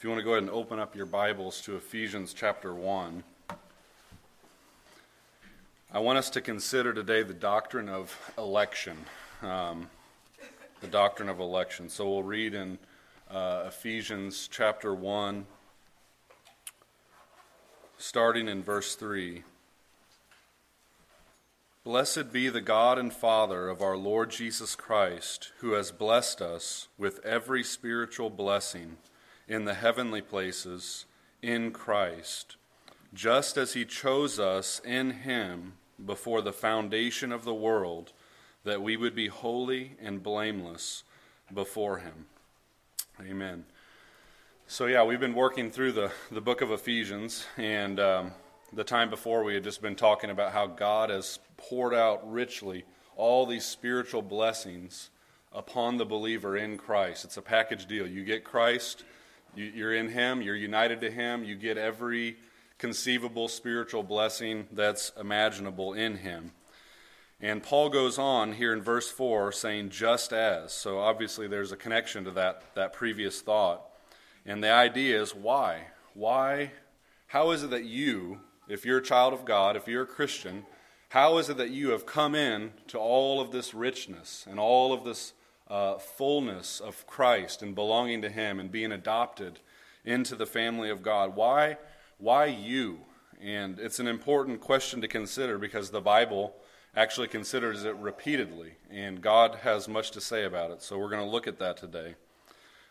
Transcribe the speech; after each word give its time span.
If 0.00 0.04
you 0.04 0.08
want 0.08 0.20
to 0.20 0.24
go 0.24 0.30
ahead 0.30 0.44
and 0.44 0.50
open 0.50 0.78
up 0.78 0.96
your 0.96 1.04
Bibles 1.04 1.60
to 1.60 1.76
Ephesians 1.76 2.32
chapter 2.32 2.74
1, 2.74 3.22
I 5.92 5.98
want 5.98 6.16
us 6.16 6.30
to 6.30 6.40
consider 6.40 6.94
today 6.94 7.22
the 7.22 7.34
doctrine 7.34 7.90
of 7.90 8.32
election. 8.38 8.96
Um, 9.42 9.90
the 10.80 10.86
doctrine 10.86 11.28
of 11.28 11.38
election. 11.38 11.90
So 11.90 12.08
we'll 12.08 12.22
read 12.22 12.54
in 12.54 12.78
uh, 13.30 13.64
Ephesians 13.66 14.48
chapter 14.50 14.94
1, 14.94 15.44
starting 17.98 18.48
in 18.48 18.62
verse 18.62 18.94
3. 18.94 19.42
Blessed 21.84 22.32
be 22.32 22.48
the 22.48 22.62
God 22.62 22.98
and 22.98 23.12
Father 23.12 23.68
of 23.68 23.82
our 23.82 23.98
Lord 23.98 24.30
Jesus 24.30 24.74
Christ, 24.74 25.52
who 25.58 25.72
has 25.72 25.92
blessed 25.92 26.40
us 26.40 26.88
with 26.96 27.22
every 27.22 27.62
spiritual 27.62 28.30
blessing 28.30 28.96
in 29.50 29.64
the 29.64 29.74
heavenly 29.74 30.22
places 30.22 31.06
in 31.42 31.72
Christ, 31.72 32.56
just 33.12 33.56
as 33.56 33.72
he 33.72 33.84
chose 33.84 34.38
us 34.38 34.80
in 34.84 35.10
him 35.10 35.72
before 36.06 36.40
the 36.40 36.52
foundation 36.52 37.32
of 37.32 37.44
the 37.44 37.52
world, 37.52 38.12
that 38.62 38.80
we 38.80 38.96
would 38.96 39.14
be 39.14 39.26
holy 39.26 39.96
and 40.00 40.22
blameless 40.22 41.02
before 41.52 41.98
him. 41.98 42.26
Amen. 43.20 43.64
So, 44.68 44.86
yeah, 44.86 45.02
we've 45.02 45.18
been 45.18 45.34
working 45.34 45.72
through 45.72 45.92
the, 45.92 46.12
the 46.30 46.40
book 46.40 46.60
of 46.60 46.70
Ephesians, 46.70 47.44
and 47.56 47.98
um, 47.98 48.30
the 48.72 48.84
time 48.84 49.10
before 49.10 49.42
we 49.42 49.54
had 49.54 49.64
just 49.64 49.82
been 49.82 49.96
talking 49.96 50.30
about 50.30 50.52
how 50.52 50.68
God 50.68 51.10
has 51.10 51.40
poured 51.56 51.92
out 51.92 52.30
richly 52.30 52.84
all 53.16 53.46
these 53.46 53.64
spiritual 53.64 54.22
blessings 54.22 55.10
upon 55.52 55.96
the 55.96 56.06
believer 56.06 56.56
in 56.56 56.78
Christ. 56.78 57.24
It's 57.24 57.36
a 57.36 57.42
package 57.42 57.86
deal. 57.86 58.06
You 58.06 58.24
get 58.24 58.44
Christ, 58.44 59.02
you're 59.54 59.94
in 59.94 60.08
Him, 60.08 60.42
you're 60.42 60.56
united 60.56 61.00
to 61.02 61.10
Him, 61.10 61.44
you 61.44 61.54
get 61.54 61.78
every 61.78 62.36
conceivable 62.78 63.48
spiritual 63.48 64.02
blessing 64.02 64.66
that's 64.72 65.12
imaginable 65.18 65.92
in 65.92 66.16
Him. 66.16 66.52
And 67.42 67.62
Paul 67.62 67.88
goes 67.88 68.18
on 68.18 68.52
here 68.52 68.72
in 68.72 68.82
verse 68.82 69.10
4 69.10 69.52
saying, 69.52 69.90
just 69.90 70.32
as. 70.32 70.72
So 70.72 70.98
obviously 70.98 71.48
there's 71.48 71.72
a 71.72 71.76
connection 71.76 72.24
to 72.24 72.30
that, 72.32 72.62
that 72.74 72.92
previous 72.92 73.40
thought. 73.40 73.82
And 74.44 74.62
the 74.62 74.70
idea 74.70 75.20
is 75.20 75.34
why? 75.34 75.86
Why? 76.14 76.72
How 77.28 77.52
is 77.52 77.62
it 77.62 77.70
that 77.70 77.84
you, 77.84 78.40
if 78.68 78.84
you're 78.84 78.98
a 78.98 79.02
child 79.02 79.32
of 79.32 79.44
God, 79.44 79.76
if 79.76 79.88
you're 79.88 80.02
a 80.02 80.06
Christian, 80.06 80.66
how 81.10 81.38
is 81.38 81.48
it 81.48 81.56
that 81.56 81.70
you 81.70 81.90
have 81.90 82.04
come 82.04 82.34
in 82.34 82.72
to 82.88 82.98
all 82.98 83.40
of 83.40 83.52
this 83.52 83.72
richness 83.74 84.46
and 84.48 84.60
all 84.60 84.92
of 84.92 85.04
this 85.04 85.32
uh, 85.70 85.98
fullness 85.98 86.80
of 86.80 87.06
Christ 87.06 87.62
and 87.62 87.74
belonging 87.74 88.20
to 88.22 88.28
Him 88.28 88.58
and 88.60 88.70
being 88.70 88.92
adopted 88.92 89.60
into 90.04 90.34
the 90.34 90.46
family 90.46 90.90
of 90.90 91.02
God. 91.02 91.36
Why, 91.36 91.78
why 92.18 92.46
you? 92.46 93.00
And 93.40 93.78
it's 93.78 94.00
an 94.00 94.08
important 94.08 94.60
question 94.60 95.00
to 95.00 95.08
consider 95.08 95.56
because 95.56 95.90
the 95.90 96.00
Bible 96.00 96.54
actually 96.94 97.28
considers 97.28 97.84
it 97.84 97.94
repeatedly, 97.96 98.72
and 98.90 99.22
God 99.22 99.60
has 99.62 99.88
much 99.88 100.10
to 100.10 100.20
say 100.20 100.44
about 100.44 100.72
it. 100.72 100.82
So 100.82 100.98
we're 100.98 101.08
going 101.08 101.24
to 101.24 101.30
look 101.30 101.46
at 101.46 101.58
that 101.60 101.76
today. 101.76 102.16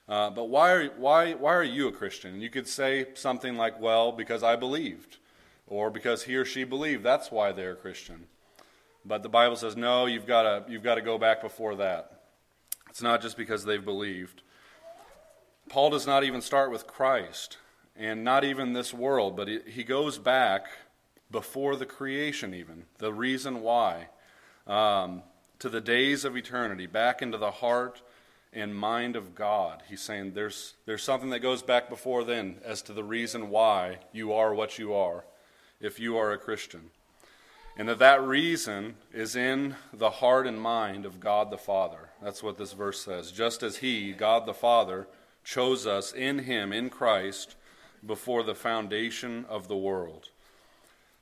Uh, 0.08 0.30
but 0.30 0.45
why 0.45 0.71
are, 0.71 0.86
why, 0.97 1.33
why 1.33 1.53
are 1.53 1.64
you 1.64 1.88
a 1.88 1.91
Christian? 1.91 2.41
You 2.41 2.49
could 2.49 2.67
say 2.67 3.08
something 3.14 3.58
like, 3.58 3.80
well, 3.80 4.11
because 4.11 4.41
I 4.41 4.55
believed, 4.55 5.17
or 5.67 5.91
because 5.91 6.23
he 6.23 6.36
or 6.36 6.45
she 6.45 6.64
believed. 6.64 7.03
That's 7.03 7.30
why 7.30 7.52
they're 7.52 7.73
a 7.73 7.75
Christian. 7.75 8.25
But 9.05 9.21
the 9.21 9.30
Bible 9.30 9.55
says, 9.55 9.77
no, 9.77 10.08
you've 10.08 10.25
got 10.25 10.43
to, 10.43 10.71
you've 10.71 10.83
got 10.83 10.95
to 10.95 11.02
go 11.02 11.17
back 11.17 11.41
before 11.41 11.75
that. 11.75 12.18
It's 12.89 13.01
not 13.01 13.21
just 13.21 13.37
because 13.37 13.65
they've 13.65 13.83
believed. 13.83 14.41
Paul 15.69 15.91
does 15.91 16.07
not 16.07 16.23
even 16.23 16.41
start 16.41 16.71
with 16.71 16.87
Christ 16.87 17.57
and 17.95 18.23
not 18.23 18.43
even 18.43 18.73
this 18.73 18.93
world, 18.93 19.35
but 19.35 19.47
he 19.47 19.83
goes 19.83 20.17
back 20.17 20.65
before 21.29 21.75
the 21.75 21.85
creation, 21.85 22.53
even, 22.53 22.85
the 22.97 23.13
reason 23.13 23.61
why, 23.61 24.08
um, 24.65 25.21
to 25.59 25.69
the 25.69 25.81
days 25.81 26.25
of 26.25 26.36
eternity, 26.36 26.87
back 26.87 27.21
into 27.21 27.37
the 27.37 27.52
heart 27.52 28.02
and 28.52 28.75
mind 28.75 29.15
of 29.15 29.35
God. 29.35 29.83
He's 29.87 30.02
saying 30.02 30.33
there's, 30.33 30.73
there's 30.85 31.03
something 31.03 31.30
that 31.30 31.39
goes 31.39 31.61
back 31.61 31.89
before 31.89 32.23
then 32.23 32.58
as 32.65 32.81
to 32.83 32.93
the 32.93 33.03
reason 33.03 33.49
why 33.49 33.99
you 34.11 34.33
are 34.33 34.55
what 34.55 34.80
you 34.80 34.93
are, 34.93 35.25
if 35.80 35.99
you 35.99 36.17
are 36.17 36.31
a 36.31 36.37
Christian 36.37 36.89
and 37.77 37.87
that 37.87 37.99
that 37.99 38.21
reason 38.21 38.95
is 39.13 39.35
in 39.35 39.75
the 39.93 40.09
heart 40.09 40.45
and 40.47 40.59
mind 40.59 41.05
of 41.05 41.19
God 41.19 41.49
the 41.49 41.57
Father. 41.57 42.09
That's 42.21 42.43
what 42.43 42.57
this 42.57 42.73
verse 42.73 43.03
says. 43.03 43.31
Just 43.31 43.63
as 43.63 43.77
He, 43.77 44.11
God 44.11 44.45
the 44.45 44.53
Father, 44.53 45.07
chose 45.43 45.87
us 45.87 46.11
in 46.11 46.39
Him, 46.39 46.73
in 46.73 46.89
Christ, 46.89 47.55
before 48.05 48.43
the 48.43 48.55
foundation 48.55 49.45
of 49.47 49.67
the 49.67 49.77
world. 49.77 50.29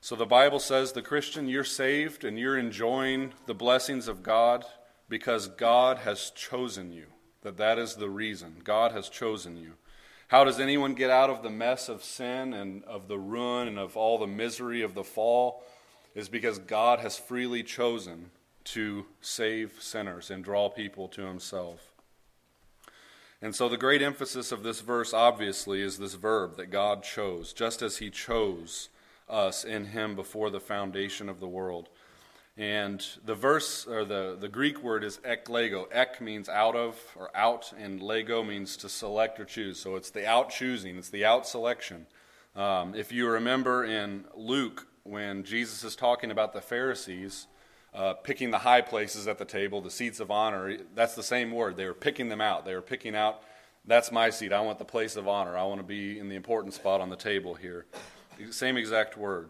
So 0.01 0.15
the 0.15 0.25
Bible 0.25 0.59
says, 0.59 0.91
the 0.91 1.01
Christian, 1.01 1.49
you're 1.49 1.63
saved 1.63 2.23
and 2.23 2.37
you're 2.37 2.57
enjoying 2.57 3.33
the 3.45 3.53
blessings 3.53 4.07
of 4.07 4.23
God 4.23 4.63
because 5.09 5.47
God 5.47 5.99
has 5.99 6.31
chosen 6.31 6.91
you. 6.91 7.07
That 7.41 7.57
that 7.57 7.77
is 7.77 7.95
the 7.95 8.09
reason. 8.09 8.57
God 8.63 8.91
has 8.91 9.09
chosen 9.09 9.57
you. 9.57 9.73
How 10.27 10.43
does 10.43 10.59
anyone 10.59 10.93
get 10.93 11.09
out 11.09 11.29
of 11.29 11.41
the 11.41 11.49
mess 11.49 11.87
of 11.87 12.03
sin 12.03 12.53
and 12.53 12.83
of 12.83 13.07
the 13.07 13.17
ruin 13.17 13.67
and 13.67 13.79
of 13.79 13.95
all 13.95 14.17
the 14.17 14.27
misery 14.27 14.81
of 14.81 14.93
the 14.93 15.03
fall? 15.03 15.63
Is 16.17 16.27
because 16.27 16.57
God 16.57 16.99
has 16.99 17.15
freely 17.15 17.61
chosen 17.61 18.31
to 18.63 19.05
save 19.21 19.73
sinners 19.79 20.31
and 20.31 20.43
draw 20.43 20.67
people 20.67 21.07
to 21.09 21.21
himself. 21.21 21.93
And 23.39 23.55
so 23.55 23.69
the 23.69 23.77
great 23.77 24.01
emphasis 24.01 24.51
of 24.51 24.63
this 24.63 24.81
verse, 24.81 25.13
obviously, 25.13 25.79
is 25.79 25.99
this 25.99 26.15
verb 26.15 26.57
that 26.57 26.71
God 26.71 27.03
chose, 27.03 27.53
just 27.53 27.83
as 27.83 27.97
he 27.97 28.09
chose 28.09 28.89
us 29.29 29.63
in 29.63 29.85
him 29.85 30.15
before 30.15 30.49
the 30.49 30.59
foundation 30.59 31.29
of 31.29 31.39
the 31.39 31.47
world. 31.47 31.87
And 32.57 33.05
the 33.23 33.35
verse, 33.35 33.85
or 33.85 34.03
the, 34.03 34.35
the 34.39 34.49
Greek 34.49 34.81
word 34.81 35.03
is 35.03 35.19
eklego. 35.19 35.85
Ek 35.91 36.19
means 36.19 36.49
out 36.49 36.75
of 36.75 36.99
or 37.15 37.29
out, 37.37 37.71
and 37.77 38.01
lego 38.01 38.43
means 38.43 38.75
to 38.77 38.89
select 38.89 39.39
or 39.39 39.45
choose. 39.45 39.79
So 39.79 39.95
it's 39.95 40.09
the 40.09 40.27
out 40.27 40.49
choosing, 40.49 40.97
it's 40.97 41.09
the 41.09 41.25
out 41.25 41.47
selection. 41.47 42.07
Um, 42.55 42.95
if 42.95 43.11
you 43.11 43.29
remember 43.29 43.85
in 43.85 44.25
Luke 44.35 44.87
when 45.07 45.43
Jesus 45.43 45.83
is 45.83 45.95
talking 45.95 46.31
about 46.31 46.53
the 46.53 46.61
Pharisees 46.61 47.47
uh, 47.93 48.13
picking 48.13 48.51
the 48.51 48.59
high 48.59 48.81
places 48.81 49.27
at 49.27 49.37
the 49.37 49.45
table, 49.45 49.81
the 49.81 49.89
seats 49.89 50.19
of 50.19 50.29
honor, 50.29 50.77
that's 50.93 51.15
the 51.15 51.23
same 51.23 51.51
word. 51.51 51.77
They 51.77 51.85
were 51.85 51.93
picking 51.93 52.29
them 52.29 52.41
out. 52.41 52.65
They 52.65 52.75
were 52.75 52.81
picking 52.81 53.15
out, 53.15 53.41
that's 53.85 54.11
my 54.11 54.29
seat. 54.29 54.51
I 54.51 54.61
want 54.61 54.79
the 54.79 54.85
place 54.85 55.15
of 55.15 55.27
honor. 55.27 55.57
I 55.57 55.63
want 55.63 55.79
to 55.79 55.87
be 55.87 56.19
in 56.19 56.29
the 56.29 56.35
important 56.35 56.73
spot 56.73 57.01
on 57.01 57.09
the 57.09 57.15
table 57.15 57.55
here. 57.55 57.85
Same 58.51 58.77
exact 58.77 59.17
word. 59.17 59.49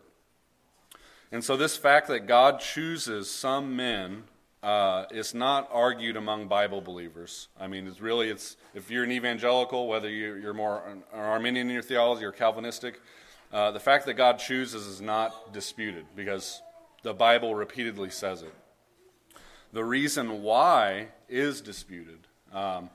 And 1.31 1.43
so, 1.43 1.57
this 1.57 1.75
fact 1.75 2.07
that 2.07 2.25
God 2.25 2.61
chooses 2.61 3.29
some 3.29 3.75
men 3.75 4.23
uh, 4.63 5.05
is 5.11 5.33
not 5.33 5.67
argued 5.73 6.15
among 6.15 6.47
Bible 6.47 6.79
believers. 6.79 7.49
I 7.59 7.67
mean, 7.67 7.85
it's 7.85 7.99
really, 7.99 8.29
it's 8.29 8.55
if 8.73 8.89
you're 8.89 9.03
an 9.03 9.11
evangelical, 9.11 9.87
whether 9.87 10.09
you're, 10.09 10.37
you're 10.37 10.53
more 10.53 10.83
Arminian 11.13 11.67
in 11.67 11.73
your 11.73 11.83
theology 11.83 12.23
or 12.23 12.31
Calvinistic, 12.31 13.01
uh, 13.51 13.71
the 13.71 13.79
fact 13.79 14.05
that 14.05 14.15
God 14.15 14.39
chooses 14.39 14.85
is 14.85 15.01
not 15.01 15.53
disputed 15.53 16.05
because 16.15 16.61
the 17.03 17.13
Bible 17.13 17.55
repeatedly 17.55 18.09
says 18.09 18.41
it. 18.41 18.53
The 19.73 19.83
reason 19.83 20.43
why 20.43 21.09
is 21.29 21.61
disputed. 21.61 22.19
Um, 22.53 22.89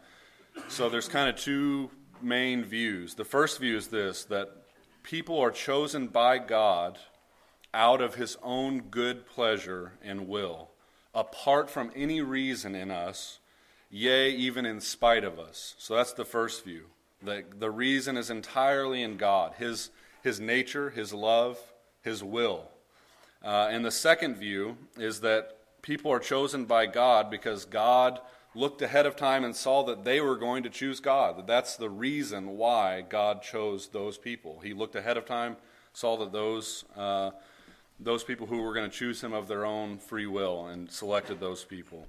so 0.69 0.89
there's 0.89 1.09
kind 1.09 1.29
of 1.29 1.37
two 1.37 1.91
main 2.21 2.65
views. 2.65 3.15
The 3.15 3.25
first 3.25 3.59
view 3.61 3.77
is 3.77 3.89
this 3.89 4.25
that 4.25 4.51
people 5.03 5.41
are 5.41 5.51
chosen 5.51 6.09
by 6.09 6.39
God 6.39 6.99
out 7.75 8.01
of 8.01 8.17
his 8.17 8.37
own 8.43 8.81
good 8.91 9.27
pleasure 9.27 9.93
and 10.03 10.29
will, 10.29 10.71
apart 11.15 11.71
from 11.71 11.91
any 11.97 12.21
reason 12.21 12.75
in 12.75 12.91
us, 12.91 13.39
yea, 13.91 14.31
even 14.31 14.67
in 14.67 14.81
spite 14.81 15.25
of 15.25 15.39
us. 15.39 15.75
So 15.79 15.97
that's 15.97 16.13
the 16.13 16.25
first 16.25 16.65
view. 16.65 16.87
That 17.23 17.61
the 17.61 17.71
reason 17.71 18.17
is 18.17 18.31
entirely 18.31 19.03
in 19.03 19.17
God. 19.17 19.55
His 19.59 19.91
his 20.23 20.41
nature, 20.41 20.91
his 20.91 21.13
love, 21.13 21.59
his 22.03 22.23
will. 22.23 22.71
Uh, 23.45 23.69
and 23.71 23.85
the 23.85 23.91
second 23.91 24.37
view 24.37 24.77
is 24.97 25.21
that 25.21 25.59
people 25.83 26.13
are 26.13 26.21
chosen 26.21 26.65
by 26.65 26.87
God 26.87 27.31
because 27.31 27.65
God 27.65 28.21
looked 28.55 28.83
ahead 28.83 29.07
of 29.07 29.17
time 29.17 29.45
and 29.45 29.55
saw 29.55 29.83
that 29.85 30.05
they 30.05 30.21
were 30.21 30.37
going 30.37 30.63
to 30.63 30.71
choose 30.71 31.01
God. 31.01 31.39
That 31.39 31.47
that's 31.47 31.77
the 31.77 31.91
reason 31.91 32.57
why 32.57 33.01
God 33.01 33.43
chose 33.43 33.89
those 33.89 34.19
people. 34.19 34.61
He 34.63 34.75
looked 34.75 34.95
ahead 34.95 35.17
of 35.17 35.25
time, 35.25 35.57
saw 35.93 36.17
that 36.19 36.33
those 36.33 36.85
uh, 36.97 37.31
those 37.99 38.25
people 38.25 38.47
who 38.47 38.61
were 38.63 38.75
going 38.75 38.91
to 38.91 38.97
choose 38.97 39.23
Him 39.23 39.33
of 39.33 39.49
their 39.49 39.65
own 39.65 39.99
free 39.99 40.27
will, 40.27 40.67
and 40.67 40.91
selected 40.91 41.41
those 41.41 41.65
people. 41.65 42.07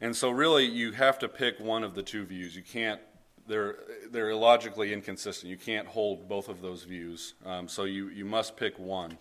And 0.00 0.16
so, 0.16 0.30
really, 0.30 0.64
you 0.64 0.92
have 0.92 1.18
to 1.20 1.28
pick 1.28 1.60
one 1.60 1.84
of 1.84 1.94
the 1.94 2.02
two 2.02 2.24
views. 2.24 2.56
You 2.56 2.62
can't 2.62 3.00
they're 3.46 3.76
they're 4.10 4.30
illogically 4.30 4.92
inconsistent. 4.92 5.50
You 5.50 5.56
can't 5.56 5.86
hold 5.86 6.28
both 6.28 6.48
of 6.48 6.60
those 6.62 6.84
views. 6.84 7.34
Um, 7.44 7.68
so 7.68 7.84
you 7.84 8.08
you 8.08 8.24
must 8.24 8.56
pick 8.56 8.78
one. 8.78 9.18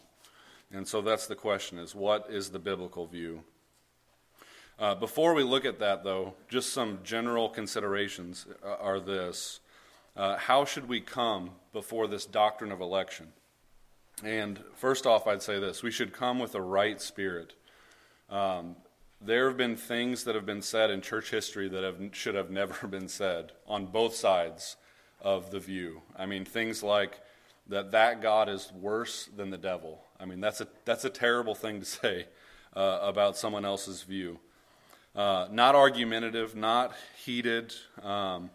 And 0.71 0.87
so 0.87 1.01
that's 1.01 1.27
the 1.27 1.35
question: 1.35 1.77
is 1.77 1.93
what 1.93 2.27
is 2.29 2.49
the 2.49 2.59
biblical 2.59 3.05
view? 3.05 3.43
Uh, 4.79 4.95
before 4.95 5.33
we 5.35 5.43
look 5.43 5.65
at 5.65 5.79
that, 5.79 6.03
though, 6.03 6.33
just 6.49 6.73
some 6.73 6.99
general 7.03 7.47
considerations 7.47 8.47
uh, 8.65 8.75
are 8.79 8.99
this. 8.99 9.59
uh, 10.15 10.37
how 10.37 10.65
should 10.65 10.87
we 10.87 11.01
come 11.01 11.51
before 11.71 12.07
this 12.07 12.25
doctrine 12.25 12.71
of 12.71 12.81
election? 12.81 13.27
And 14.23 14.59
first 14.75 15.05
off, 15.05 15.27
I'd 15.27 15.41
say 15.41 15.59
this 15.59 15.81
we 15.83 15.91
should 15.91 16.13
come 16.13 16.39
with 16.39 16.55
a 16.55 16.61
right 16.61 17.01
spirit. 17.01 17.53
Um, 18.29 18.75
there 19.25 19.47
have 19.47 19.57
been 19.57 19.75
things 19.75 20.23
that 20.23 20.35
have 20.35 20.45
been 20.45 20.61
said 20.61 20.89
in 20.89 21.01
church 21.01 21.31
history 21.31 21.69
that 21.69 21.83
have, 21.83 21.97
should 22.11 22.35
have 22.35 22.49
never 22.49 22.87
been 22.87 23.07
said 23.07 23.53
on 23.67 23.85
both 23.87 24.15
sides 24.15 24.75
of 25.21 25.51
the 25.51 25.59
view. 25.59 26.01
I 26.17 26.25
mean, 26.25 26.45
things 26.45 26.83
like 26.83 27.19
that 27.67 27.91
that 27.91 28.21
God 28.21 28.49
is 28.49 28.71
worse 28.73 29.29
than 29.35 29.49
the 29.49 29.57
devil. 29.57 30.03
I 30.19 30.25
mean, 30.25 30.41
that's 30.41 30.61
a, 30.61 30.67
that's 30.85 31.05
a 31.05 31.09
terrible 31.09 31.55
thing 31.55 31.79
to 31.79 31.85
say 32.01 32.27
uh, 32.75 32.99
about 33.01 33.37
someone 33.37 33.65
else's 33.65 34.03
view. 34.03 34.39
Uh, 35.15 35.47
not 35.51 35.75
argumentative, 35.75 36.55
not 36.55 36.93
heated, 37.23 37.73
um, 38.01 38.49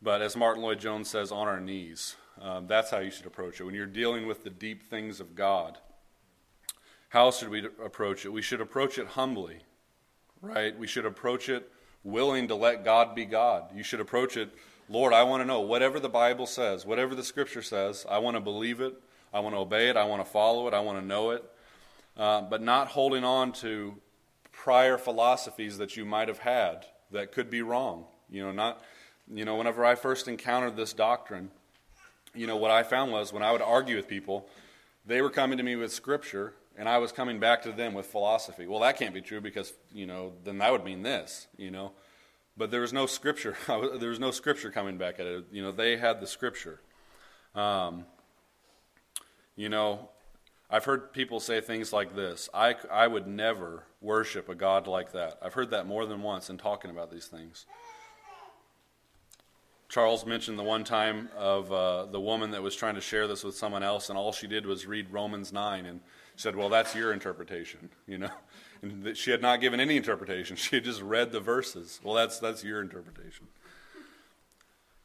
but 0.00 0.22
as 0.22 0.34
Martyn 0.34 0.62
Lloyd-Jones 0.62 1.08
says, 1.08 1.30
on 1.30 1.46
our 1.46 1.60
knees. 1.60 2.16
Um, 2.40 2.66
that's 2.66 2.90
how 2.90 2.98
you 2.98 3.10
should 3.10 3.26
approach 3.26 3.60
it. 3.60 3.64
When 3.64 3.74
you're 3.74 3.86
dealing 3.86 4.26
with 4.26 4.42
the 4.42 4.50
deep 4.50 4.82
things 4.82 5.20
of 5.20 5.34
God, 5.34 5.78
how 7.10 7.30
should 7.30 7.48
we 7.48 7.66
approach 7.82 8.24
it? 8.24 8.30
We 8.30 8.42
should 8.42 8.60
approach 8.60 8.98
it 8.98 9.06
humbly, 9.08 9.60
right? 10.40 10.76
We 10.78 10.86
should 10.86 11.06
approach 11.06 11.48
it 11.48 11.70
willing 12.04 12.48
to 12.48 12.54
let 12.54 12.84
God 12.84 13.14
be 13.14 13.24
God. 13.24 13.64
You 13.74 13.82
should 13.82 14.00
approach 14.00 14.36
it, 14.36 14.50
Lord, 14.88 15.12
I 15.12 15.24
want 15.24 15.42
to 15.42 15.44
know 15.44 15.60
whatever 15.60 15.98
the 15.98 16.08
Bible 16.08 16.46
says, 16.46 16.86
whatever 16.86 17.14
the 17.14 17.24
Scripture 17.24 17.62
says, 17.62 18.06
I 18.08 18.18
want 18.18 18.36
to 18.36 18.40
believe 18.40 18.80
it, 18.80 18.94
I 19.34 19.40
want 19.40 19.54
to 19.56 19.58
obey 19.58 19.88
it, 19.88 19.96
I 19.96 20.04
want 20.04 20.24
to 20.24 20.30
follow 20.30 20.68
it, 20.68 20.74
I 20.74 20.80
want 20.80 21.00
to 21.00 21.04
know 21.04 21.30
it, 21.30 21.44
uh, 22.16 22.42
but 22.42 22.62
not 22.62 22.88
holding 22.88 23.24
on 23.24 23.52
to 23.54 23.96
prior 24.52 24.96
philosophies 24.96 25.78
that 25.78 25.96
you 25.96 26.04
might 26.04 26.28
have 26.28 26.38
had 26.38 26.86
that 27.10 27.32
could 27.32 27.50
be 27.50 27.62
wrong. 27.62 28.04
You 28.30 28.44
know, 28.44 28.52
not, 28.52 28.82
you 29.32 29.44
know, 29.44 29.56
whenever 29.56 29.84
I 29.84 29.96
first 29.96 30.28
encountered 30.28 30.76
this 30.76 30.92
doctrine, 30.92 31.50
you 32.34 32.46
know, 32.46 32.56
what 32.56 32.70
I 32.70 32.84
found 32.84 33.10
was 33.10 33.32
when 33.32 33.42
I 33.42 33.50
would 33.50 33.62
argue 33.62 33.96
with 33.96 34.06
people, 34.06 34.48
they 35.04 35.20
were 35.22 35.30
coming 35.30 35.58
to 35.58 35.64
me 35.64 35.74
with 35.76 35.92
scripture, 35.92 36.54
and 36.76 36.88
I 36.88 36.98
was 36.98 37.12
coming 37.12 37.40
back 37.40 37.62
to 37.62 37.72
them 37.72 37.94
with 37.94 38.06
philosophy. 38.06 38.66
Well, 38.66 38.80
that 38.80 38.98
can't 38.98 39.14
be 39.14 39.22
true 39.22 39.40
because, 39.40 39.72
you 39.92 40.06
know, 40.06 40.32
then 40.44 40.58
that 40.58 40.70
would 40.72 40.84
mean 40.84 41.02
this, 41.02 41.46
you 41.56 41.70
know. 41.70 41.92
But 42.56 42.70
there 42.70 42.80
was 42.80 42.92
no 42.92 43.06
scripture. 43.06 43.56
there 43.66 44.10
was 44.10 44.20
no 44.20 44.30
scripture 44.30 44.70
coming 44.70 44.98
back 44.98 45.18
at 45.18 45.26
it. 45.26 45.44
You 45.50 45.62
know, 45.62 45.72
they 45.72 45.96
had 45.96 46.20
the 46.20 46.26
scripture. 46.26 46.80
Um, 47.54 48.04
you 49.56 49.68
know, 49.68 50.10
I've 50.68 50.84
heard 50.84 51.12
people 51.12 51.40
say 51.40 51.60
things 51.60 51.92
like 51.92 52.14
this 52.14 52.48
I, 52.52 52.74
I 52.90 53.06
would 53.06 53.26
never 53.26 53.84
worship 54.00 54.48
a 54.48 54.54
God 54.54 54.86
like 54.86 55.12
that. 55.12 55.38
I've 55.42 55.54
heard 55.54 55.70
that 55.70 55.86
more 55.86 56.04
than 56.06 56.22
once 56.22 56.50
in 56.50 56.58
talking 56.58 56.90
about 56.90 57.10
these 57.10 57.26
things. 57.26 57.66
Charles 59.88 60.26
mentioned 60.26 60.58
the 60.58 60.64
one 60.64 60.82
time 60.82 61.28
of 61.36 61.72
uh, 61.72 62.06
the 62.06 62.20
woman 62.20 62.50
that 62.50 62.62
was 62.62 62.74
trying 62.74 62.96
to 62.96 63.00
share 63.00 63.28
this 63.28 63.44
with 63.44 63.54
someone 63.54 63.84
else, 63.84 64.08
and 64.08 64.18
all 64.18 64.32
she 64.32 64.48
did 64.48 64.66
was 64.66 64.84
read 64.84 65.12
Romans 65.12 65.52
9 65.52 65.86
and 65.86 66.00
said, 66.36 66.54
Well, 66.54 66.68
that's 66.68 66.94
your 66.94 67.12
interpretation, 67.12 67.90
you 68.06 68.18
know? 68.18 68.30
And 68.82 69.16
she 69.16 69.30
had 69.30 69.40
not 69.40 69.62
given 69.62 69.80
any 69.80 69.96
interpretation. 69.96 70.54
She 70.56 70.76
had 70.76 70.84
just 70.84 71.00
read 71.00 71.32
the 71.32 71.40
verses. 71.40 71.98
Well, 72.04 72.14
that's, 72.14 72.38
that's 72.38 72.62
your 72.62 72.82
interpretation. 72.82 73.46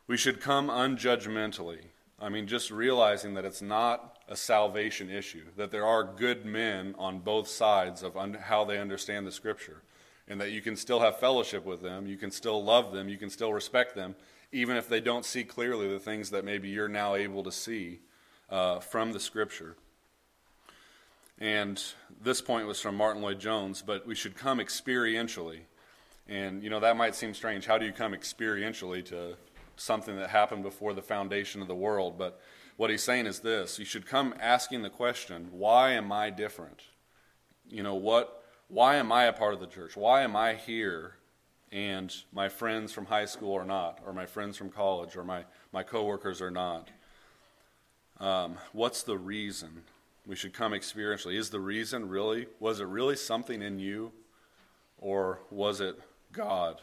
We 0.07 0.17
should 0.17 0.41
come 0.41 0.67
unjudgmentally. 0.67 1.79
I 2.19 2.27
mean, 2.27 2.47
just 2.47 2.69
realizing 2.69 3.33
that 3.35 3.45
it's 3.45 3.61
not 3.61 4.19
a 4.27 4.35
salvation 4.35 5.09
issue, 5.09 5.45
that 5.55 5.71
there 5.71 5.85
are 5.85 6.03
good 6.03 6.45
men 6.45 6.95
on 6.97 7.19
both 7.19 7.47
sides 7.47 8.03
of 8.03 8.17
un- 8.17 8.33
how 8.33 8.65
they 8.65 8.77
understand 8.77 9.25
the 9.25 9.31
Scripture, 9.31 9.81
and 10.27 10.39
that 10.39 10.51
you 10.51 10.61
can 10.61 10.75
still 10.75 10.99
have 10.99 11.17
fellowship 11.17 11.65
with 11.65 11.81
them, 11.81 12.05
you 12.05 12.17
can 12.17 12.29
still 12.29 12.63
love 12.63 12.93
them, 12.93 13.09
you 13.09 13.17
can 13.17 13.29
still 13.29 13.53
respect 13.53 13.95
them, 13.95 14.15
even 14.51 14.75
if 14.75 14.87
they 14.87 14.99
don't 14.99 15.25
see 15.25 15.43
clearly 15.43 15.87
the 15.87 15.99
things 15.99 16.29
that 16.29 16.45
maybe 16.45 16.69
you're 16.69 16.87
now 16.87 17.15
able 17.15 17.41
to 17.43 17.51
see 17.51 17.99
uh, 18.49 18.79
from 18.79 19.13
the 19.13 19.19
scripture. 19.19 19.77
And 21.41 21.83
this 22.21 22.39
point 22.39 22.67
was 22.67 22.79
from 22.79 22.95
Martyn 22.95 23.23
Lloyd-Jones, 23.23 23.81
but 23.81 24.05
we 24.05 24.13
should 24.13 24.35
come 24.35 24.59
experientially. 24.59 25.61
And, 26.27 26.63
you 26.63 26.69
know, 26.69 26.79
that 26.79 26.95
might 26.95 27.15
seem 27.15 27.33
strange. 27.33 27.65
How 27.65 27.79
do 27.79 27.85
you 27.85 27.91
come 27.91 28.13
experientially 28.13 29.03
to 29.05 29.35
something 29.75 30.15
that 30.17 30.29
happened 30.29 30.61
before 30.61 30.93
the 30.93 31.01
foundation 31.01 31.59
of 31.59 31.67
the 31.67 31.75
world? 31.75 32.19
But 32.19 32.39
what 32.77 32.91
he's 32.91 33.01
saying 33.01 33.25
is 33.25 33.39
this 33.39 33.79
you 33.79 33.85
should 33.85 34.05
come 34.05 34.35
asking 34.39 34.83
the 34.83 34.91
question, 34.91 35.47
why 35.51 35.93
am 35.93 36.11
I 36.11 36.29
different? 36.29 36.83
You 37.67 37.81
know, 37.81 37.95
what, 37.95 38.43
why 38.67 38.97
am 38.97 39.11
I 39.11 39.23
a 39.23 39.33
part 39.33 39.55
of 39.55 39.59
the 39.59 39.65
church? 39.65 39.97
Why 39.97 40.21
am 40.21 40.35
I 40.35 40.53
here? 40.53 41.15
and 41.71 42.13
my 42.33 42.49
friends 42.49 42.91
from 42.91 43.05
high 43.05 43.23
school 43.23 43.55
are 43.55 43.63
not, 43.63 43.99
or 44.05 44.11
my 44.11 44.25
friends 44.25 44.57
from 44.57 44.69
college, 44.69 45.15
or 45.15 45.23
my, 45.23 45.45
my 45.71 45.83
coworkers 45.83 46.41
are 46.41 46.51
not. 46.51 46.89
Um, 48.19 48.57
what's 48.73 49.03
the 49.03 49.17
reason 49.17 49.83
we 50.25 50.35
should 50.35 50.53
come 50.53 50.71
experientially? 50.73 51.35
Is 51.35 51.50
the 51.50 51.59
reason 51.59 52.07
really, 52.07 52.47
was 52.59 52.79
it 52.79 52.88
really 52.88 53.15
something 53.15 53.62
in 53.62 53.79
you, 53.79 54.12
or 54.97 55.39
was 55.50 55.81
it 55.81 56.00
God? 56.31 56.81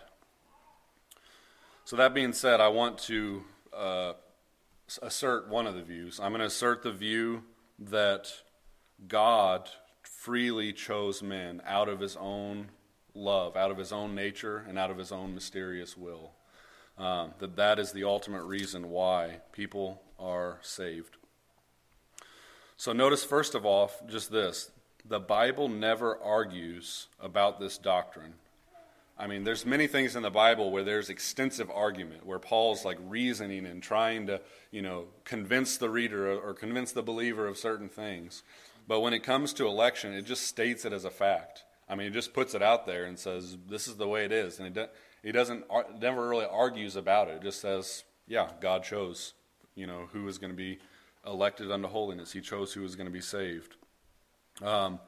So, 1.84 1.96
that 1.96 2.14
being 2.14 2.32
said, 2.32 2.60
I 2.60 2.68
want 2.68 2.98
to 2.98 3.42
uh, 3.72 4.12
assert 5.00 5.48
one 5.48 5.66
of 5.66 5.74
the 5.74 5.82
views. 5.82 6.20
I'm 6.20 6.32
going 6.32 6.40
to 6.40 6.46
assert 6.46 6.82
the 6.82 6.92
view 6.92 7.44
that 7.78 8.30
God 9.06 9.70
freely 10.02 10.72
chose 10.72 11.22
men 11.22 11.62
out 11.64 11.88
of 11.88 12.00
his 12.00 12.16
own 12.16 12.68
love 13.18 13.56
out 13.56 13.70
of 13.70 13.76
his 13.76 13.92
own 13.92 14.14
nature 14.14 14.64
and 14.68 14.78
out 14.78 14.90
of 14.90 14.98
his 14.98 15.12
own 15.12 15.34
mysterious 15.34 15.96
will. 15.96 16.32
Um, 16.96 17.34
that 17.38 17.56
that 17.56 17.78
is 17.78 17.92
the 17.92 18.04
ultimate 18.04 18.42
reason 18.42 18.90
why 18.90 19.40
people 19.52 20.02
are 20.18 20.58
saved. 20.62 21.16
So 22.78 22.92
notice 22.92 23.24
first 23.24 23.56
of 23.56 23.66
all 23.66 23.90
just 24.06 24.30
this 24.30 24.70
the 25.04 25.18
Bible 25.18 25.68
never 25.68 26.16
argues 26.22 27.08
about 27.20 27.58
this 27.58 27.76
doctrine. 27.76 28.34
I 29.18 29.26
mean, 29.26 29.42
there's 29.42 29.66
many 29.66 29.88
things 29.88 30.14
in 30.14 30.22
the 30.22 30.30
Bible 30.30 30.70
where 30.70 30.84
there's 30.84 31.10
extensive 31.10 31.68
argument, 31.72 32.24
where 32.24 32.38
Paul's 32.38 32.84
like 32.84 32.98
reasoning 33.04 33.66
and 33.66 33.82
trying 33.82 34.28
to, 34.28 34.40
you 34.70 34.80
know, 34.80 35.06
convince 35.24 35.76
the 35.76 35.90
reader 35.90 36.32
or 36.32 36.54
convince 36.54 36.92
the 36.92 37.02
believer 37.02 37.48
of 37.48 37.58
certain 37.58 37.88
things. 37.88 38.44
But 38.86 39.00
when 39.00 39.12
it 39.12 39.24
comes 39.24 39.52
to 39.54 39.66
election, 39.66 40.12
it 40.12 40.22
just 40.22 40.46
states 40.46 40.84
it 40.84 40.92
as 40.92 41.04
a 41.04 41.10
fact. 41.10 41.64
I 41.88 41.96
mean, 41.96 42.06
it 42.06 42.12
just 42.12 42.32
puts 42.32 42.54
it 42.54 42.62
out 42.62 42.86
there 42.86 43.06
and 43.06 43.18
says, 43.18 43.56
"This 43.68 43.88
is 43.88 43.96
the 43.96 44.06
way 44.06 44.24
it 44.24 44.30
is," 44.30 44.60
and 44.60 44.88
he 45.24 45.32
doesn't 45.32 45.64
never 45.98 46.28
really 46.28 46.46
argues 46.46 46.94
about 46.94 47.26
it. 47.26 47.38
It 47.38 47.42
just 47.42 47.60
says, 47.60 48.04
"Yeah, 48.28 48.52
God 48.60 48.84
chose, 48.84 49.34
you 49.74 49.88
know, 49.88 50.08
who 50.12 50.28
is 50.28 50.38
going 50.38 50.52
to 50.52 50.56
be 50.56 50.78
elected 51.28 51.70
unto 51.70 51.88
holiness. 51.88 52.32
He 52.32 52.40
chose 52.40 52.72
who 52.72 52.82
was 52.82 52.96
going 52.96 53.06
to 53.06 53.12
be 53.12 53.20
saved." 53.20 53.76
Um, 54.62 55.00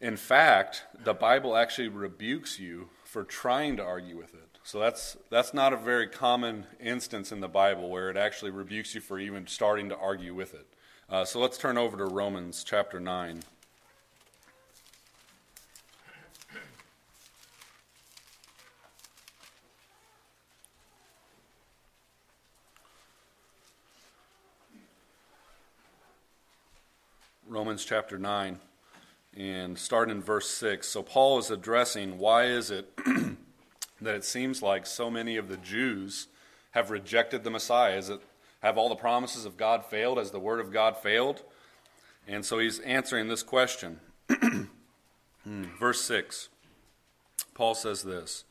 in 0.00 0.16
fact, 0.16 0.84
the 1.04 1.14
Bible 1.14 1.56
actually 1.56 1.88
rebukes 1.88 2.58
you 2.58 2.88
for 3.04 3.24
trying 3.24 3.76
to 3.76 3.84
argue 3.84 4.16
with 4.16 4.34
it. 4.34 4.58
So 4.64 4.78
that's 4.78 5.16
that's 5.30 5.52
not 5.52 5.72
a 5.72 5.76
very 5.76 6.08
common 6.08 6.66
instance 6.80 7.32
in 7.32 7.40
the 7.40 7.48
Bible 7.48 7.90
where 7.90 8.10
it 8.10 8.16
actually 8.16 8.50
rebukes 8.50 8.94
you 8.94 9.00
for 9.00 9.18
even 9.18 9.46
starting 9.46 9.88
to 9.88 9.96
argue 9.96 10.34
with 10.34 10.54
it. 10.54 10.66
Uh, 11.08 11.24
so 11.24 11.40
let's 11.40 11.58
turn 11.58 11.76
over 11.76 11.96
to 11.96 12.04
Romans 12.04 12.64
chapter 12.64 12.98
nine. 12.98 13.40
Romans 27.52 27.84
chapter 27.84 28.18
9 28.18 28.58
and 29.36 29.78
start 29.78 30.10
in 30.10 30.22
verse 30.22 30.48
6. 30.48 30.88
So 30.88 31.02
Paul 31.02 31.38
is 31.38 31.50
addressing 31.50 32.16
why 32.16 32.46
is 32.46 32.70
it 32.70 32.90
that 34.00 34.14
it 34.14 34.24
seems 34.24 34.62
like 34.62 34.86
so 34.86 35.10
many 35.10 35.36
of 35.36 35.48
the 35.48 35.58
Jews 35.58 36.28
have 36.70 36.90
rejected 36.90 37.44
the 37.44 37.50
Messiah? 37.50 37.98
Is 37.98 38.08
it 38.08 38.22
have 38.62 38.78
all 38.78 38.88
the 38.88 38.94
promises 38.94 39.44
of 39.44 39.58
God 39.58 39.84
failed? 39.84 40.16
Has 40.16 40.30
the 40.30 40.40
word 40.40 40.60
of 40.60 40.72
God 40.72 40.96
failed? 40.96 41.42
And 42.26 42.42
so 42.42 42.58
he's 42.58 42.78
answering 42.80 43.28
this 43.28 43.42
question. 43.42 44.00
Hmm, 45.44 45.64
verse 45.76 46.00
6. 46.02 46.50
Paul 47.52 47.74
says 47.74 48.04
this, 48.04 48.44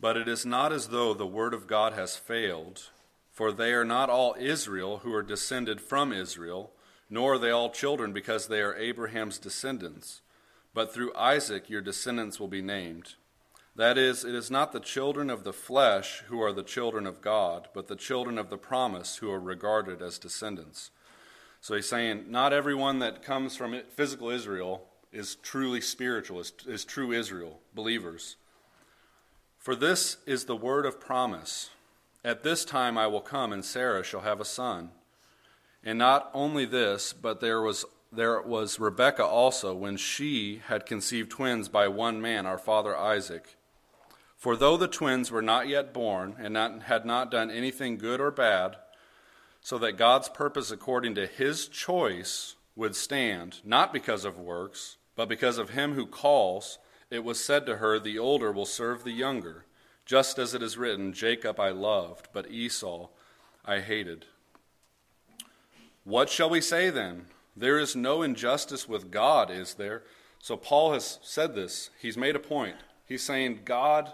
"But 0.00 0.16
it 0.16 0.26
is 0.26 0.44
not 0.44 0.72
as 0.72 0.88
though 0.88 1.14
the 1.14 1.24
word 1.24 1.54
of 1.54 1.68
God 1.68 1.92
has 1.92 2.16
failed, 2.16 2.90
for 3.30 3.52
they 3.52 3.72
are 3.72 3.84
not 3.84 4.10
all 4.10 4.34
Israel 4.36 4.98
who 5.04 5.14
are 5.14 5.22
descended 5.22 5.80
from 5.80 6.12
Israel." 6.12 6.72
Nor 7.08 7.34
are 7.34 7.38
they 7.38 7.50
all 7.50 7.70
children 7.70 8.12
because 8.12 8.48
they 8.48 8.60
are 8.60 8.74
Abraham's 8.74 9.38
descendants. 9.38 10.22
But 10.74 10.92
through 10.92 11.14
Isaac 11.16 11.70
your 11.70 11.80
descendants 11.80 12.40
will 12.40 12.48
be 12.48 12.62
named. 12.62 13.14
That 13.76 13.98
is, 13.98 14.24
it 14.24 14.34
is 14.34 14.50
not 14.50 14.72
the 14.72 14.80
children 14.80 15.28
of 15.28 15.44
the 15.44 15.52
flesh 15.52 16.22
who 16.28 16.40
are 16.42 16.52
the 16.52 16.62
children 16.62 17.06
of 17.06 17.20
God, 17.20 17.68
but 17.74 17.88
the 17.88 17.96
children 17.96 18.38
of 18.38 18.48
the 18.48 18.56
promise 18.56 19.16
who 19.16 19.30
are 19.30 19.38
regarded 19.38 20.00
as 20.00 20.18
descendants. 20.18 20.90
So 21.60 21.74
he's 21.74 21.88
saying, 21.88 22.24
not 22.28 22.54
everyone 22.54 23.00
that 23.00 23.22
comes 23.22 23.54
from 23.54 23.78
physical 23.90 24.30
Israel 24.30 24.84
is 25.12 25.34
truly 25.36 25.80
spiritual, 25.80 26.40
is, 26.40 26.52
is 26.66 26.84
true 26.84 27.12
Israel, 27.12 27.60
believers. 27.74 28.36
For 29.58 29.74
this 29.74 30.18
is 30.26 30.44
the 30.44 30.56
word 30.56 30.86
of 30.86 31.00
promise. 31.00 31.70
At 32.24 32.42
this 32.42 32.64
time 32.64 32.96
I 32.96 33.08
will 33.08 33.20
come, 33.20 33.52
and 33.52 33.64
Sarah 33.64 34.04
shall 34.04 34.20
have 34.22 34.40
a 34.40 34.44
son. 34.44 34.90
And 35.86 36.00
not 36.00 36.30
only 36.34 36.64
this, 36.64 37.12
but 37.12 37.40
there 37.40 37.62
was 37.62 37.86
there 38.12 38.40
was 38.40 38.80
Rebekah 38.80 39.24
also, 39.24 39.74
when 39.74 39.96
she 39.96 40.62
had 40.66 40.86
conceived 40.86 41.30
twins 41.30 41.68
by 41.68 41.86
one 41.86 42.20
man, 42.20 42.44
our 42.44 42.58
father 42.58 42.96
Isaac. 42.96 43.56
For 44.36 44.56
though 44.56 44.76
the 44.76 44.88
twins 44.88 45.30
were 45.30 45.42
not 45.42 45.68
yet 45.68 45.92
born, 45.92 46.34
and 46.38 46.54
not, 46.54 46.84
had 46.84 47.04
not 47.04 47.30
done 47.30 47.50
anything 47.50 47.98
good 47.98 48.20
or 48.20 48.30
bad, 48.30 48.76
so 49.60 49.78
that 49.78 49.96
God's 49.96 50.28
purpose 50.28 50.70
according 50.70 51.14
to 51.16 51.26
his 51.26 51.68
choice 51.68 52.54
would 52.74 52.96
stand, 52.96 53.60
not 53.64 53.92
because 53.92 54.24
of 54.24 54.38
works, 54.38 54.96
but 55.14 55.28
because 55.28 55.58
of 55.58 55.70
him 55.70 55.94
who 55.94 56.06
calls, 56.06 56.78
it 57.10 57.24
was 57.24 57.42
said 57.42 57.66
to 57.66 57.76
her, 57.76 57.98
The 57.98 58.18
older 58.18 58.50
will 58.50 58.66
serve 58.66 59.04
the 59.04 59.12
younger, 59.12 59.66
just 60.04 60.38
as 60.38 60.54
it 60.54 60.62
is 60.62 60.78
written, 60.78 61.12
Jacob 61.12 61.60
I 61.60 61.70
loved, 61.70 62.28
but 62.32 62.50
Esau 62.50 63.08
I 63.64 63.80
hated. 63.80 64.26
What 66.06 66.30
shall 66.30 66.48
we 66.48 66.60
say 66.60 66.88
then? 66.88 67.26
There 67.56 67.80
is 67.80 67.96
no 67.96 68.22
injustice 68.22 68.88
with 68.88 69.10
God, 69.10 69.50
is 69.50 69.74
there? 69.74 70.04
So 70.38 70.56
Paul 70.56 70.92
has 70.92 71.18
said 71.20 71.56
this. 71.56 71.90
He's 72.00 72.16
made 72.16 72.36
a 72.36 72.38
point. 72.38 72.76
He's 73.06 73.24
saying 73.24 73.62
God, 73.64 74.12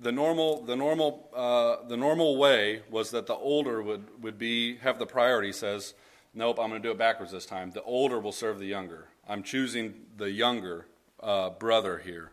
the 0.00 0.10
normal, 0.10 0.64
the 0.64 0.74
normal, 0.74 1.30
uh, 1.32 1.86
the 1.86 1.96
normal 1.96 2.36
way 2.36 2.82
was 2.90 3.12
that 3.12 3.28
the 3.28 3.36
older 3.36 3.80
would, 3.80 4.20
would 4.20 4.36
be 4.36 4.78
have 4.78 4.98
the 4.98 5.06
priority. 5.06 5.50
He 5.50 5.52
says, 5.52 5.94
nope, 6.34 6.58
I'm 6.58 6.70
going 6.70 6.82
to 6.82 6.88
do 6.88 6.90
it 6.90 6.98
backwards 6.98 7.30
this 7.30 7.46
time. 7.46 7.70
The 7.70 7.84
older 7.84 8.18
will 8.18 8.32
serve 8.32 8.58
the 8.58 8.66
younger. 8.66 9.06
I'm 9.28 9.44
choosing 9.44 9.94
the 10.16 10.32
younger 10.32 10.88
uh, 11.22 11.50
brother 11.50 11.98
here. 11.98 12.32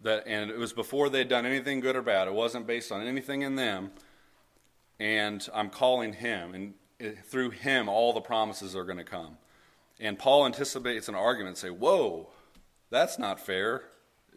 That 0.00 0.26
and 0.26 0.50
it 0.50 0.56
was 0.56 0.72
before 0.72 1.10
they'd 1.10 1.28
done 1.28 1.44
anything 1.44 1.80
good 1.80 1.94
or 1.94 2.00
bad. 2.00 2.26
It 2.26 2.32
wasn't 2.32 2.66
based 2.66 2.90
on 2.90 3.06
anything 3.06 3.42
in 3.42 3.56
them. 3.56 3.90
And 4.98 5.46
I'm 5.52 5.68
calling 5.68 6.14
him, 6.14 6.54
and 6.54 6.74
Eh, 7.00 7.12
through 7.24 7.50
him, 7.50 7.88
all 7.88 8.12
the 8.12 8.20
promises 8.20 8.76
are 8.76 8.84
going 8.84 8.98
to 8.98 9.04
come. 9.04 9.38
And 9.98 10.18
Paul 10.18 10.46
anticipates 10.46 11.08
an 11.08 11.14
argument, 11.14 11.58
say, 11.58 11.70
"Whoa, 11.70 12.28
that's 12.90 13.18
not 13.18 13.40
fair. 13.40 13.84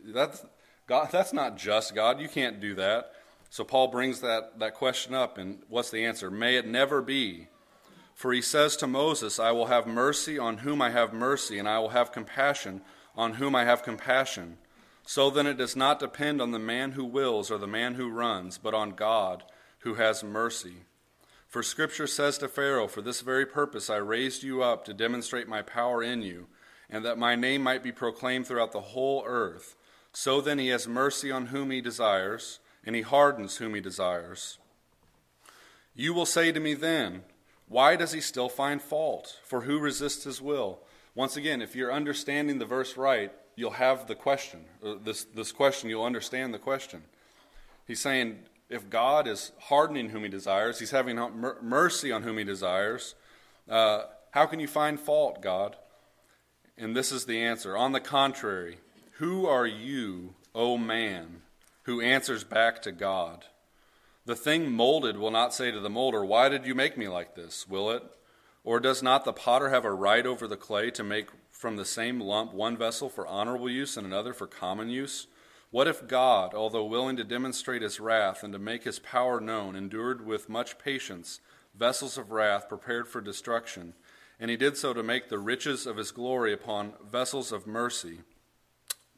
That's 0.03 0.45
God. 0.87 1.09
That's 1.11 1.33
not 1.33 1.57
just 1.57 1.93
God. 1.93 2.19
You 2.19 2.29
can't 2.29 2.59
do 2.59 2.73
that." 2.75 3.13
So 3.49 3.63
Paul 3.63 3.89
brings 3.89 4.21
that 4.21 4.59
that 4.59 4.73
question 4.73 5.13
up, 5.13 5.37
and 5.37 5.61
what's 5.67 5.91
the 5.91 6.05
answer? 6.05 6.31
May 6.31 6.55
it 6.55 6.65
never 6.65 7.01
be. 7.01 7.47
For 8.13 8.31
he 8.31 8.41
says 8.41 8.77
to 8.77 8.87
Moses, 8.87 9.39
I 9.39 9.51
will 9.51 9.65
have 9.65 9.87
mercy 9.87 10.37
on 10.37 10.59
whom 10.59 10.81
I 10.81 10.91
have 10.91 11.13
mercy, 11.13 11.57
and 11.57 11.67
I 11.67 11.79
will 11.79 11.89
have 11.89 12.11
compassion 12.11 12.81
on 13.15 13.33
whom 13.33 13.55
I 13.55 13.65
have 13.65 13.83
compassion. 13.83 14.57
So 15.05 15.29
then 15.29 15.47
it 15.47 15.57
does 15.57 15.75
not 15.75 15.99
depend 15.99 16.41
on 16.41 16.51
the 16.51 16.59
man 16.59 16.91
who 16.93 17.03
wills 17.03 17.51
or 17.51 17.57
the 17.57 17.67
man 17.67 17.95
who 17.95 18.09
runs, 18.09 18.57
but 18.57 18.73
on 18.73 18.91
God 18.91 19.43
who 19.79 19.95
has 19.95 20.23
mercy. 20.23 20.83
For 21.53 21.61
Scripture 21.61 22.07
says 22.07 22.39
to 22.39 22.47
Pharaoh, 22.47 22.87
For 22.87 23.03
this 23.03 23.21
very 23.21 23.45
purpose 23.45 23.87
I 23.87 23.97
raised 23.97 24.41
you 24.41 24.63
up 24.63 24.85
to 24.85 24.91
demonstrate 24.93 25.47
my 25.47 25.61
power 25.61 26.01
in 26.01 26.23
you, 26.23 26.47
and 26.89 27.05
that 27.05 27.19
my 27.19 27.35
name 27.35 27.61
might 27.61 27.83
be 27.83 27.91
proclaimed 27.91 28.47
throughout 28.47 28.71
the 28.71 28.81
whole 28.81 29.23
earth. 29.23 29.75
So 30.11 30.41
then 30.41 30.57
he 30.57 30.69
has 30.69 30.87
mercy 30.87 31.29
on 31.29 31.45
whom 31.45 31.69
he 31.69 31.79
desires, 31.79 32.57
and 32.83 32.95
he 32.95 33.03
hardens 33.03 33.57
whom 33.57 33.75
he 33.75 33.81
desires. 33.81 34.57
You 35.93 36.15
will 36.15 36.25
say 36.25 36.51
to 36.51 36.59
me 36.59 36.73
then, 36.73 37.21
Why 37.67 37.97
does 37.97 38.13
he 38.13 38.19
still 38.19 38.49
find 38.49 38.81
fault? 38.81 39.39
For 39.43 39.61
who 39.61 39.77
resists 39.77 40.23
his 40.23 40.41
will? 40.41 40.79
Once 41.13 41.37
again, 41.37 41.61
if 41.61 41.75
you're 41.75 41.93
understanding 41.93 42.57
the 42.57 42.65
verse 42.65 42.97
right, 42.97 43.31
you'll 43.55 43.69
have 43.73 44.07
the 44.07 44.15
question. 44.15 44.65
Uh, 44.83 44.95
this, 45.03 45.25
this 45.25 45.51
question, 45.51 45.91
you'll 45.91 46.03
understand 46.03 46.51
the 46.51 46.57
question. 46.57 47.03
He's 47.85 47.99
saying, 47.99 48.39
if 48.73 48.89
God 48.89 49.27
is 49.27 49.51
hardening 49.59 50.09
whom 50.09 50.23
he 50.23 50.29
desires, 50.29 50.79
he's 50.79 50.91
having 50.91 51.17
mercy 51.61 52.11
on 52.11 52.23
whom 52.23 52.39
he 52.39 52.43
desires, 52.43 53.13
uh, 53.69 54.05
how 54.31 54.47
can 54.47 54.59
you 54.59 54.67
find 54.67 54.99
fault, 54.99 55.41
God? 55.41 55.75
And 56.75 56.95
this 56.95 57.11
is 57.11 57.25
the 57.25 57.39
answer. 57.39 57.77
On 57.77 57.91
the 57.91 57.99
contrary, 57.99 58.79
who 59.17 59.45
are 59.45 59.67
you, 59.67 60.33
O 60.55 60.77
man, 60.77 61.43
who 61.83 62.01
answers 62.01 62.43
back 62.43 62.81
to 62.81 62.91
God? 62.91 63.45
The 64.25 64.35
thing 64.35 64.71
molded 64.71 65.17
will 65.17 65.31
not 65.31 65.53
say 65.53 65.69
to 65.69 65.79
the 65.79 65.89
molder, 65.89 66.25
Why 66.25 66.49
did 66.49 66.65
you 66.65 66.73
make 66.73 66.97
me 66.97 67.07
like 67.07 67.35
this? 67.35 67.67
Will 67.67 67.91
it? 67.91 68.03
Or 68.63 68.79
does 68.79 69.03
not 69.03 69.23
the 69.23 69.33
potter 69.33 69.69
have 69.69 69.85
a 69.85 69.93
right 69.93 70.25
over 70.25 70.47
the 70.47 70.57
clay 70.57 70.89
to 70.91 71.03
make 71.03 71.27
from 71.51 71.75
the 71.75 71.85
same 71.85 72.19
lump 72.19 72.53
one 72.53 72.75
vessel 72.75 73.09
for 73.09 73.27
honorable 73.27 73.69
use 73.69 73.97
and 73.97 74.07
another 74.07 74.33
for 74.33 74.47
common 74.47 74.89
use? 74.89 75.27
What 75.73 75.87
if 75.87 76.07
God, 76.07 76.53
although 76.53 76.85
willing 76.85 77.17
to 77.17 77.23
demonstrate 77.23 77.81
his 77.81 77.99
wrath 77.99 78.43
and 78.43 78.53
to 78.53 78.59
make 78.59 78.83
his 78.83 78.99
power 78.99 79.41
known, 79.41 79.75
endured 79.75 80.23
with 80.23 80.47
much 80.47 80.77
patience 80.77 81.39
vessels 81.73 82.15
of 82.15 82.29
wrath 82.29 82.69
prepared 82.69 83.07
for 83.07 83.21
destruction, 83.21 83.95
and 84.39 84.51
he 84.51 84.55
did 84.55 84.77
so 84.77 84.93
to 84.93 85.01
make 85.01 85.29
the 85.29 85.39
riches 85.39 85.87
of 85.87 85.97
his 85.97 86.11
glory 86.11 86.53
upon 86.53 86.93
vessels 87.03 87.51
of 87.51 87.65
mercy, 87.65 88.19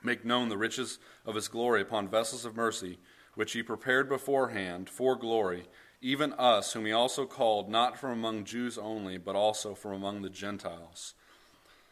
make 0.02 0.24
known 0.24 0.48
the 0.48 0.58
riches 0.58 0.98
of 1.26 1.36
his 1.36 1.50
glory 1.50 1.82
upon 1.82 2.08
vessels 2.08 2.46
of 2.46 2.56
mercy, 2.56 3.00
which 3.34 3.52
he 3.52 3.62
prepared 3.62 4.08
beforehand 4.08 4.90
for 4.90 5.18
glory, 5.18 5.66
even 6.00 6.32
us, 6.38 6.72
whom 6.72 6.86
he 6.86 6.94
also 6.94 7.26
called, 7.26 7.68
not 7.68 8.00
from 8.00 8.12
among 8.12 8.46
Jews 8.46 8.78
only, 8.78 9.18
but 9.18 9.36
also 9.36 9.76
from 9.76 9.92
among 9.92 10.22
the 10.22 10.30
Gentiles. 10.30 11.16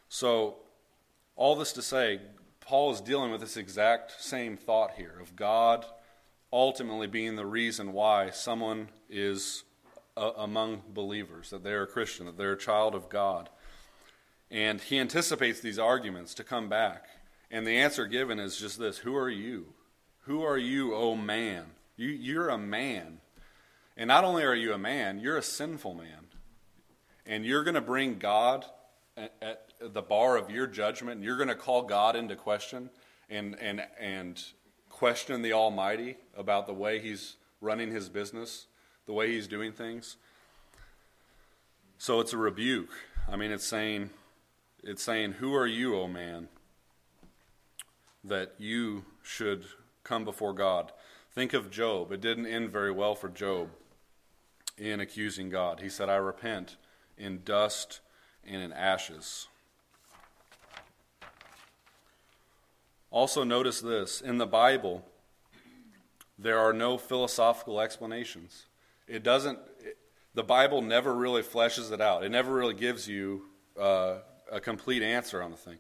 So, 0.08 0.60
all 1.36 1.58
this 1.58 1.74
to 1.74 1.82
say, 1.82 2.22
Paul 2.66 2.92
is 2.92 3.02
dealing 3.02 3.32
with 3.32 3.42
this 3.42 3.58
exact 3.58 4.22
same 4.22 4.58
thought 4.58 4.92
here 4.92 5.16
of 5.22 5.36
God 5.36 5.86
ultimately 6.54 7.08
being 7.08 7.36
the 7.36 7.46
reason 7.46 7.92
why 7.94 8.30
someone 8.30 8.88
is 9.10 9.64
uh, 10.16 10.32
among 10.38 10.84
believers, 10.94 11.50
that 11.50 11.64
they're 11.64 11.82
a 11.82 11.88
Christian, 11.88 12.28
that 12.28 12.38
they're 12.38 12.54
a 12.54 12.58
child 12.58 12.94
of 12.94 13.10
God. 13.10 13.50
And 14.52 14.80
he 14.80 15.00
anticipates 15.00 15.60
these 15.60 15.80
arguments 15.80 16.36
to 16.36 16.44
come 16.44 16.70
back. 16.70 17.08
And 17.50 17.66
the 17.66 17.80
answer 17.80 18.06
given 18.06 18.40
is 18.40 18.60
just 18.60 18.78
this 18.78 19.00
Who 19.00 19.16
are 19.16 19.30
you? 19.30 19.74
Who 20.22 20.44
are 20.44 20.58
you, 20.58 20.94
O 20.94 21.12
oh 21.12 21.16
man? 21.16 21.66
You, 21.98 22.10
you're 22.10 22.50
a 22.50 22.58
man. 22.58 23.18
And 23.98 24.08
not 24.08 24.24
only 24.24 24.44
are 24.44 24.56
you 24.56 24.74
a 24.74 24.78
man, 24.78 25.20
you're 25.20 25.38
a 25.38 25.44
sinful 25.44 25.96
man. 25.96 26.28
And 27.26 27.46
you're 27.46 27.64
going 27.64 27.76
to 27.76 27.82
bring 27.82 28.20
God 28.20 28.66
at, 29.18 29.60
the 29.80 30.02
bar 30.02 30.38
of 30.38 30.50
your 30.50 30.66
judgment 30.66 31.18
and 31.18 31.24
you're 31.24 31.36
going 31.36 31.50
to 31.50 31.56
call 31.56 31.82
God 31.82 32.16
into 32.16 32.36
question 32.36 32.90
and, 33.30 33.58
and, 33.60 33.84
and 34.00 34.42
question 34.90 35.42
the 35.42 35.52
Almighty 35.52 36.16
about 36.38 36.68
the 36.68 36.74
way 36.74 37.00
He's 37.00 37.36
running 37.60 37.92
His 37.92 38.08
business, 38.08 38.68
the 39.06 39.14
way 39.14 39.32
He's 39.32 39.48
doing 39.48 39.74
things. 39.74 40.16
So 41.98 42.20
it's 42.20 42.34
a 42.34 42.38
rebuke. 42.38 42.92
I 43.30 43.36
mean, 43.36 43.52
it's 43.52 43.66
saying, 43.66 44.10
it's 44.84 45.04
saying, 45.04 45.34
Who 45.34 45.54
are 45.54 45.68
you, 45.68 45.98
O 45.98 46.08
man, 46.08 46.48
that 48.24 48.56
you 48.58 49.06
should 49.22 49.66
come 50.04 50.24
before 50.24 50.54
God? 50.54 50.92
Think 51.34 51.54
of 51.54 51.72
Job. 51.72 52.12
It 52.12 52.22
didn't 52.22 52.46
end 52.46 52.72
very 52.72 52.92
well 52.92 53.16
for 53.16 53.28
Job 53.28 53.70
in 54.78 55.00
accusing 55.00 55.50
God. 55.50 55.80
He 55.80 55.90
said, 55.90 56.10
I 56.10 56.16
repent 56.16 56.78
in 57.18 57.42
dust 57.44 58.02
and 58.48 58.62
in 58.62 58.74
ashes. 58.74 59.48
Also, 63.12 63.44
notice 63.44 63.80
this 63.80 64.22
in 64.22 64.40
the 64.40 64.48
Bible, 64.48 65.06
there 66.40 66.58
are 66.58 66.74
no 66.74 66.98
philosophical 66.98 67.80
explanations. 67.80 68.66
It 69.08 69.22
doesn't, 69.22 69.60
it, 69.80 69.98
the 70.34 70.44
Bible 70.44 70.82
never 70.82 71.14
really 71.14 71.44
fleshes 71.44 71.92
it 71.92 72.02
out, 72.02 72.24
it 72.24 72.30
never 72.30 72.52
really 72.52 72.74
gives 72.74 73.08
you 73.08 73.44
uh, 73.80 74.16
a 74.52 74.60
complete 74.60 75.04
answer 75.04 75.44
on 75.44 75.52
the 75.52 75.58
thing. 75.58 75.78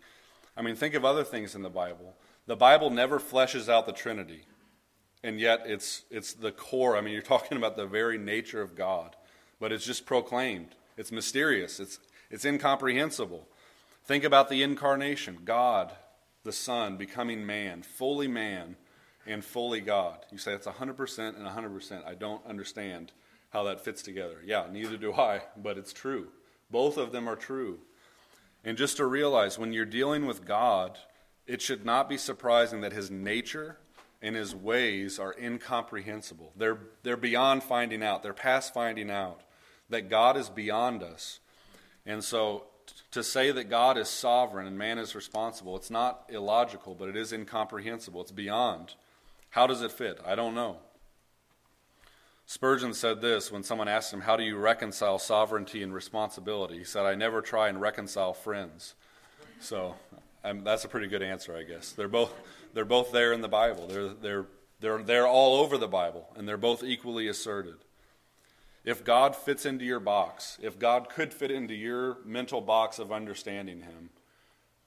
I 0.55 0.61
mean, 0.61 0.75
think 0.75 0.93
of 0.93 1.03
other 1.03 1.23
things 1.23 1.55
in 1.55 1.63
the 1.63 1.69
Bible. 1.69 2.15
The 2.45 2.55
Bible 2.55 2.89
never 2.89 3.19
fleshes 3.19 3.67
out 3.67 3.85
the 3.85 3.93
Trinity, 3.93 4.43
and 5.23 5.39
yet 5.39 5.63
it's, 5.65 6.03
it's 6.11 6.33
the 6.33 6.51
core. 6.51 6.95
I 6.95 7.01
mean, 7.01 7.13
you're 7.13 7.23
talking 7.23 7.57
about 7.57 7.75
the 7.75 7.87
very 7.87 8.17
nature 8.17 8.61
of 8.61 8.75
God, 8.75 9.15
but 9.59 9.71
it's 9.71 9.85
just 9.85 10.05
proclaimed. 10.05 10.75
It's 10.97 11.11
mysterious, 11.11 11.79
it's, 11.79 11.99
it's 12.33 12.45
incomprehensible. 12.45 13.47
Think 14.05 14.23
about 14.23 14.49
the 14.49 14.63
incarnation 14.63 15.37
God 15.45 15.91
the 16.43 16.51
Son 16.51 16.97
becoming 16.97 17.45
man, 17.45 17.83
fully 17.83 18.27
man 18.27 18.75
and 19.25 19.45
fully 19.45 19.79
God. 19.79 20.25
You 20.31 20.39
say 20.39 20.53
it's 20.53 20.67
100% 20.67 21.19
and 21.37 21.47
100%. 21.47 22.05
I 22.05 22.15
don't 22.15 22.45
understand 22.45 23.11
how 23.51 23.63
that 23.63 23.85
fits 23.85 24.01
together. 24.01 24.37
Yeah, 24.43 24.65
neither 24.71 24.97
do 24.97 25.13
I, 25.13 25.43
but 25.55 25.77
it's 25.77 25.93
true. 25.93 26.29
Both 26.69 26.97
of 26.97 27.11
them 27.11 27.29
are 27.29 27.35
true. 27.35 27.79
And 28.65 28.79
just 28.79 28.97
to 28.97 29.05
realize 29.05 29.59
when 29.59 29.71
you're 29.71 29.85
dealing 29.85 30.25
with 30.25 30.43
God, 30.43 30.97
it 31.45 31.61
should 31.61 31.85
not 31.85 32.09
be 32.09 32.17
surprising 32.17 32.81
that 32.81 32.93
his 32.93 33.11
nature 33.11 33.77
and 34.23 34.35
his 34.35 34.55
ways 34.55 35.19
are 35.19 35.35
incomprehensible. 35.39 36.51
They're, 36.55 36.79
they're 37.03 37.15
beyond 37.15 37.61
finding 37.61 38.01
out, 38.01 38.23
they're 38.23 38.33
past 38.33 38.73
finding 38.73 39.11
out 39.11 39.41
that 39.89 40.09
God 40.09 40.35
is 40.35 40.49
beyond 40.49 41.03
us. 41.03 41.39
And 42.05 42.23
so 42.23 42.65
to 43.11 43.23
say 43.23 43.51
that 43.51 43.69
God 43.69 43.97
is 43.97 44.09
sovereign 44.09 44.67
and 44.67 44.77
man 44.77 44.97
is 44.97 45.15
responsible, 45.15 45.75
it's 45.75 45.91
not 45.91 46.25
illogical, 46.29 46.95
but 46.95 47.09
it 47.09 47.15
is 47.15 47.31
incomprehensible. 47.31 48.21
It's 48.21 48.31
beyond. 48.31 48.95
How 49.49 49.67
does 49.67 49.81
it 49.81 49.91
fit? 49.91 50.19
I 50.25 50.35
don't 50.35 50.55
know. 50.55 50.77
Spurgeon 52.45 52.93
said 52.93 53.21
this 53.21 53.51
when 53.51 53.63
someone 53.63 53.87
asked 53.87 54.13
him, 54.13 54.21
How 54.21 54.35
do 54.35 54.43
you 54.43 54.57
reconcile 54.57 55.17
sovereignty 55.17 55.81
and 55.81 55.93
responsibility? 55.93 56.79
He 56.79 56.83
said, 56.83 57.05
I 57.05 57.15
never 57.15 57.41
try 57.41 57.69
and 57.69 57.79
reconcile 57.79 58.33
friends. 58.33 58.95
So 59.59 59.95
um, 60.43 60.63
that's 60.63 60.83
a 60.83 60.89
pretty 60.89 61.07
good 61.07 61.21
answer, 61.21 61.55
I 61.55 61.63
guess. 61.63 61.91
They're 61.93 62.09
both, 62.09 62.33
they're 62.73 62.83
both 62.83 63.11
there 63.11 63.31
in 63.31 63.41
the 63.41 63.47
Bible. 63.47 63.87
They're, 63.87 64.09
they're, 64.09 64.45
they're, 64.81 65.03
they're 65.03 65.27
all 65.27 65.61
over 65.61 65.77
the 65.77 65.87
Bible, 65.87 66.27
and 66.35 66.47
they're 66.47 66.57
both 66.57 66.83
equally 66.83 67.27
asserted. 67.27 67.75
If 68.83 69.05
God 69.05 69.35
fits 69.35 69.65
into 69.65 69.85
your 69.85 69.99
box, 69.99 70.57
if 70.61 70.77
God 70.77 71.09
could 71.09 71.33
fit 71.33 71.51
into 71.51 71.73
your 71.73 72.17
mental 72.25 72.59
box 72.59 72.99
of 72.99 73.11
understanding 73.11 73.81
Him, 73.81 74.09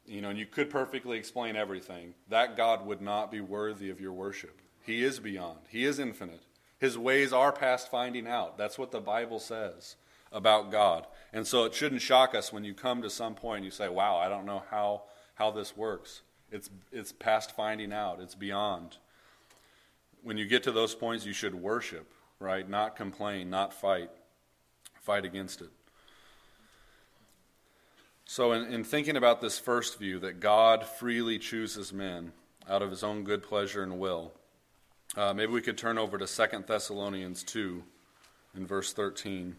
you 0.06 0.20
know, 0.20 0.28
and 0.30 0.38
you 0.38 0.46
could 0.46 0.70
perfectly 0.70 1.18
explain 1.18 1.56
everything, 1.56 2.14
that 2.28 2.56
God 2.56 2.86
would 2.86 3.00
not 3.00 3.30
be 3.30 3.40
worthy 3.40 3.90
of 3.90 4.00
your 4.00 4.12
worship. 4.12 4.60
He 4.84 5.02
is 5.02 5.18
beyond, 5.18 5.60
He 5.68 5.84
is 5.84 5.98
infinite. 5.98 6.42
His 6.78 6.98
ways 6.98 7.32
are 7.32 7.52
past 7.52 7.90
finding 7.90 8.26
out. 8.26 8.58
That's 8.58 8.78
what 8.78 8.90
the 8.90 9.00
Bible 9.00 9.40
says 9.40 9.96
about 10.30 10.70
God. 10.70 11.06
And 11.32 11.46
so 11.46 11.64
it 11.64 11.74
shouldn't 11.74 12.02
shock 12.02 12.34
us 12.34 12.52
when 12.52 12.64
you 12.64 12.74
come 12.74 13.00
to 13.02 13.08
some 13.08 13.34
point 13.34 13.58
and 13.58 13.64
you 13.64 13.70
say, 13.70 13.88
wow, 13.88 14.18
I 14.18 14.28
don't 14.28 14.44
know 14.44 14.62
how, 14.70 15.04
how 15.34 15.50
this 15.50 15.74
works. 15.74 16.20
It's, 16.52 16.68
it's 16.92 17.12
past 17.12 17.52
finding 17.56 17.92
out, 17.92 18.20
it's 18.20 18.34
beyond. 18.34 18.98
When 20.22 20.36
you 20.36 20.44
get 20.46 20.62
to 20.64 20.72
those 20.72 20.94
points, 20.94 21.24
you 21.24 21.32
should 21.32 21.54
worship, 21.54 22.12
right? 22.38 22.68
Not 22.68 22.96
complain, 22.96 23.50
not 23.50 23.72
fight. 23.72 24.10
Fight 25.00 25.24
against 25.24 25.60
it. 25.60 25.70
So, 28.24 28.52
in, 28.52 28.64
in 28.72 28.82
thinking 28.82 29.16
about 29.16 29.40
this 29.40 29.58
first 29.58 29.98
view, 29.98 30.18
that 30.20 30.40
God 30.40 30.84
freely 30.84 31.38
chooses 31.38 31.92
men 31.92 32.32
out 32.68 32.82
of 32.82 32.90
his 32.90 33.04
own 33.04 33.22
good 33.22 33.42
pleasure 33.42 33.84
and 33.84 34.00
will, 34.00 34.32
uh, 35.16 35.32
maybe 35.32 35.52
we 35.52 35.60
could 35.60 35.78
turn 35.78 35.96
over 35.96 36.18
to 36.18 36.26
2 36.26 36.64
Thessalonians 36.66 37.44
2 37.44 37.82
in 38.56 38.66
verse 38.66 38.92
13. 38.92 39.54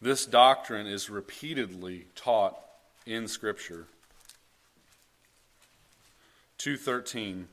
This 0.00 0.26
doctrine 0.26 0.86
is 0.86 1.10
repeatedly 1.10 2.06
taught 2.16 2.58
in 3.06 3.28
Scripture. 3.28 3.86
2:13 6.58 7.46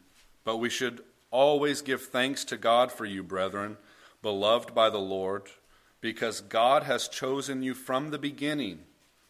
But 0.44 0.58
we 0.58 0.70
should 0.70 1.04
always 1.32 1.82
give 1.82 2.02
thanks 2.04 2.44
to 2.46 2.58
God 2.58 2.92
for 2.92 3.06
you 3.06 3.24
brethren 3.24 3.78
beloved 4.22 4.74
by 4.74 4.90
the 4.90 4.98
Lord 4.98 5.44
because 6.02 6.42
God 6.42 6.84
has 6.84 7.08
chosen 7.08 7.62
you 7.64 7.74
from 7.74 8.12
the 8.12 8.18
beginning 8.18 8.80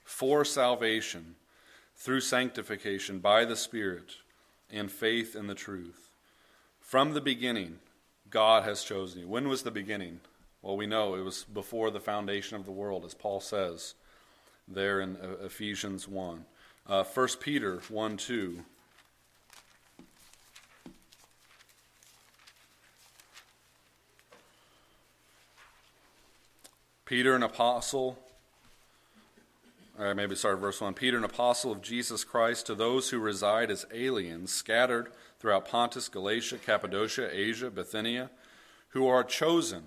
for 0.04 0.46
salvation 0.46 1.36
through 1.96 2.22
sanctification 2.22 3.20
by 3.20 3.46
the 3.46 3.56
Spirit 3.56 4.16
and 4.72 4.92
faith 4.92 5.36
in 5.36 5.48
the 5.48 5.56
truth. 5.56 6.10
From 6.80 7.14
the 7.14 7.22
beginning, 7.22 7.80
God 8.30 8.64
has 8.64 8.84
chosen 8.84 9.22
you. 9.22 9.28
When 9.28 9.48
was 9.48 9.64
the 9.64 9.72
beginning? 9.72 10.22
Well, 10.62 10.78
we 10.78 10.88
know 10.88 11.16
it 11.16 11.24
was 11.24 11.44
before 11.44 11.92
the 11.92 12.00
foundation 12.00 12.56
of 12.56 12.66
the 12.66 12.72
world, 12.72 13.06
as 13.06 13.14
Paul 13.14 13.40
says 13.40 13.96
there 14.68 15.02
in 15.02 15.18
Ephesians 15.44 16.08
1. 16.08 16.46
Uh, 16.88 17.04
1 17.04 17.28
Peter 17.40 17.82
1 17.90 18.18
2. 18.18 18.64
Peter, 27.10 27.34
an 27.34 27.42
apostle, 27.42 28.20
or 29.98 30.14
maybe 30.14 30.36
sorry, 30.36 30.56
verse 30.60 30.80
1 30.80 30.94
Peter, 30.94 31.18
an 31.18 31.24
apostle 31.24 31.72
of 31.72 31.82
Jesus 31.82 32.24
Christ, 32.24 32.68
to 32.68 32.76
those 32.76 33.10
who 33.10 33.18
reside 33.18 33.72
as 33.72 33.88
aliens, 33.92 34.54
scattered 34.54 35.12
throughout 35.40 35.68
Pontus, 35.68 36.08
Galatia, 36.08 36.60
Cappadocia, 36.60 37.28
Asia, 37.36 37.72
Bithynia, 37.72 38.30
who 38.90 39.08
are 39.08 39.24
chosen 39.24 39.86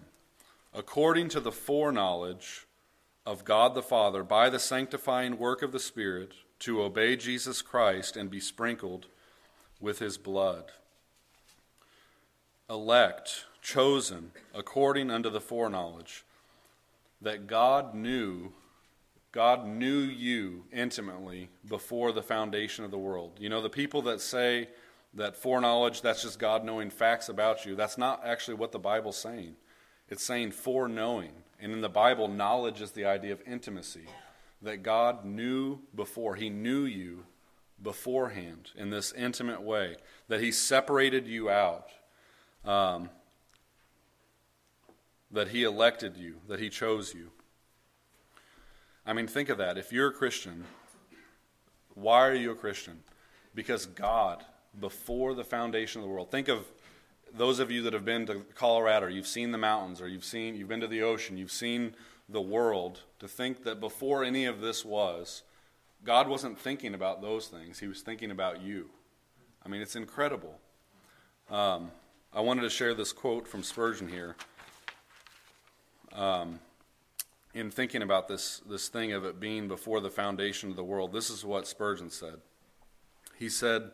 according 0.75 1.29
to 1.29 1.39
the 1.39 1.53
foreknowledge 1.53 2.67
of 3.25 3.45
God 3.45 3.77
the 3.77 3.83
Father 3.83 4.25
by 4.25 4.51
the 4.51 4.59
sanctifying 4.59 5.39
work 5.39 5.63
of 5.63 5.71
the 5.71 5.79
Spirit 5.79 6.33
to 6.59 6.83
obey 6.83 7.15
Jesus 7.15 7.63
Christ 7.63 8.17
and 8.17 8.33
be 8.33 8.41
sprinkled 8.41 9.07
with 9.81 10.01
his 10.01 10.19
blood. 10.19 10.73
Elect, 12.69 13.45
chosen 13.63 14.33
according 14.53 15.09
unto 15.09 15.31
the 15.31 15.41
foreknowledge 15.41 16.25
that 17.23 17.47
God 17.47 17.95
knew 17.95 18.53
God 19.33 19.67
knew 19.67 19.99
you 19.99 20.65
intimately 20.71 21.49
before 21.67 22.13
the 22.13 22.23
foundation 22.23 22.85
of 22.85 22.91
the 22.91 22.99
world. 22.99 23.33
You 23.41 23.49
know, 23.49 23.63
the 23.63 23.71
people 23.71 24.03
that 24.03 24.21
say 24.21 24.69
that 25.15 25.37
foreknowledge, 25.37 26.03
that's 26.03 26.23
just 26.23 26.39
God 26.39 26.65
knowing 26.65 26.91
facts 26.91 27.31
about 27.31 27.65
you, 27.65 27.75
that's 27.75 27.97
not 27.97 28.21
actually 28.25 28.55
what 28.55 28.73
the 28.73 28.79
Bible's 28.79 29.17
saying. 29.17 29.57
It's 30.11 30.23
saying 30.23 30.53
foreknowing. 30.53 31.33
And 31.59 31.73
in 31.73 31.81
the 31.81 31.89
Bible, 31.89 32.29
knowledge 32.29 32.83
is 32.83 32.91
the 32.91 33.07
idea 33.07 33.33
of 33.33 33.41
intimacy. 33.47 34.07
That 34.61 34.83
God 34.83 35.25
knew 35.25 35.81
before, 35.95 36.35
He 36.35 36.51
knew 36.51 36.85
you 36.85 37.25
beforehand 37.83 38.71
in 38.77 38.91
this 38.91 39.13
intimate 39.13 39.63
way, 39.63 39.97
that 40.29 40.43
He 40.43 40.53
separated 40.53 41.27
you 41.27 41.49
out. 41.49 41.89
Um, 42.65 43.09
that 45.33 45.49
He 45.49 45.63
elected 45.63 46.17
you, 46.17 46.37
that 46.49 46.61
He 46.61 46.69
chose 46.69 47.15
you. 47.15 47.31
I 49.05 49.13
mean, 49.13 49.27
think 49.27 49.49
of 49.49 49.59
that. 49.59 49.79
If 49.79 49.93
you're 49.93 50.09
a 50.09 50.13
Christian, 50.13 50.65
why 51.95 52.27
are 52.27 52.35
you 52.35 52.53
a 52.53 52.57
Christian? 52.57 53.01
Because 53.55 53.87
God, 53.87 54.45
before 54.79 55.35
the 55.35 55.45
foundation 55.45 56.01
of 56.01 56.07
the 56.07 56.13
world, 56.13 56.31
think 56.31 56.49
of 56.49 56.67
those 57.35 57.59
of 57.59 57.71
you 57.71 57.83
that 57.83 57.93
have 57.93 58.05
been 58.05 58.27
to 58.27 58.45
Colorado, 58.55 59.07
you've 59.07 59.27
seen 59.27 59.53
the 59.53 59.59
mountains, 59.59 60.01
or 60.01 60.09
you've 60.09 60.25
seen, 60.25 60.55
you've 60.55 60.69
been 60.69 60.81
to 60.81 60.87
the 60.87 61.03
ocean, 61.03 61.37
you've 61.37 61.51
seen 61.51 61.95
the 62.29 62.41
world. 62.41 63.01
To 63.19 63.29
think 63.29 63.65
that 63.65 63.81
before 63.81 64.25
any 64.25 64.45
of 64.45 64.61
this 64.61 64.85
was, 64.85 65.43
God 66.05 66.29
wasn't 66.29 66.59
thinking 66.59 66.95
about 66.95 67.23
those 67.23 67.47
things. 67.47 67.79
He 67.79 67.87
was 67.87 68.03
thinking 68.03 68.31
about 68.31 68.61
you. 68.61 68.91
I 69.65 69.69
mean, 69.69 69.81
it's 69.81 69.97
incredible. 69.97 70.59
Um, 71.51 71.91
I 72.33 72.41
wanted 72.41 72.63
to 72.63 72.71
share 72.71 72.95
this 72.95 73.13
quote 73.13 73.47
from 73.47 73.63
Spurgeon 73.63 74.09
here 74.09 74.37
um, 76.15 76.61
in 77.55 77.71
thinking 77.71 78.03
about 78.03 78.29
this, 78.29 78.63
this 78.69 78.89
thing 78.89 79.13
of 79.13 79.25
it 79.25 79.41
being 79.41 79.69
before 79.69 80.01
the 80.01 80.11
foundation 80.11 80.71
of 80.71 80.77
the 80.77 80.85
world, 80.85 81.13
this 81.13 81.31
is 81.31 81.45
what 81.45 81.67
Spurgeon 81.67 82.11
said. 82.11 82.37
He 83.39 83.49
said, 83.49 83.91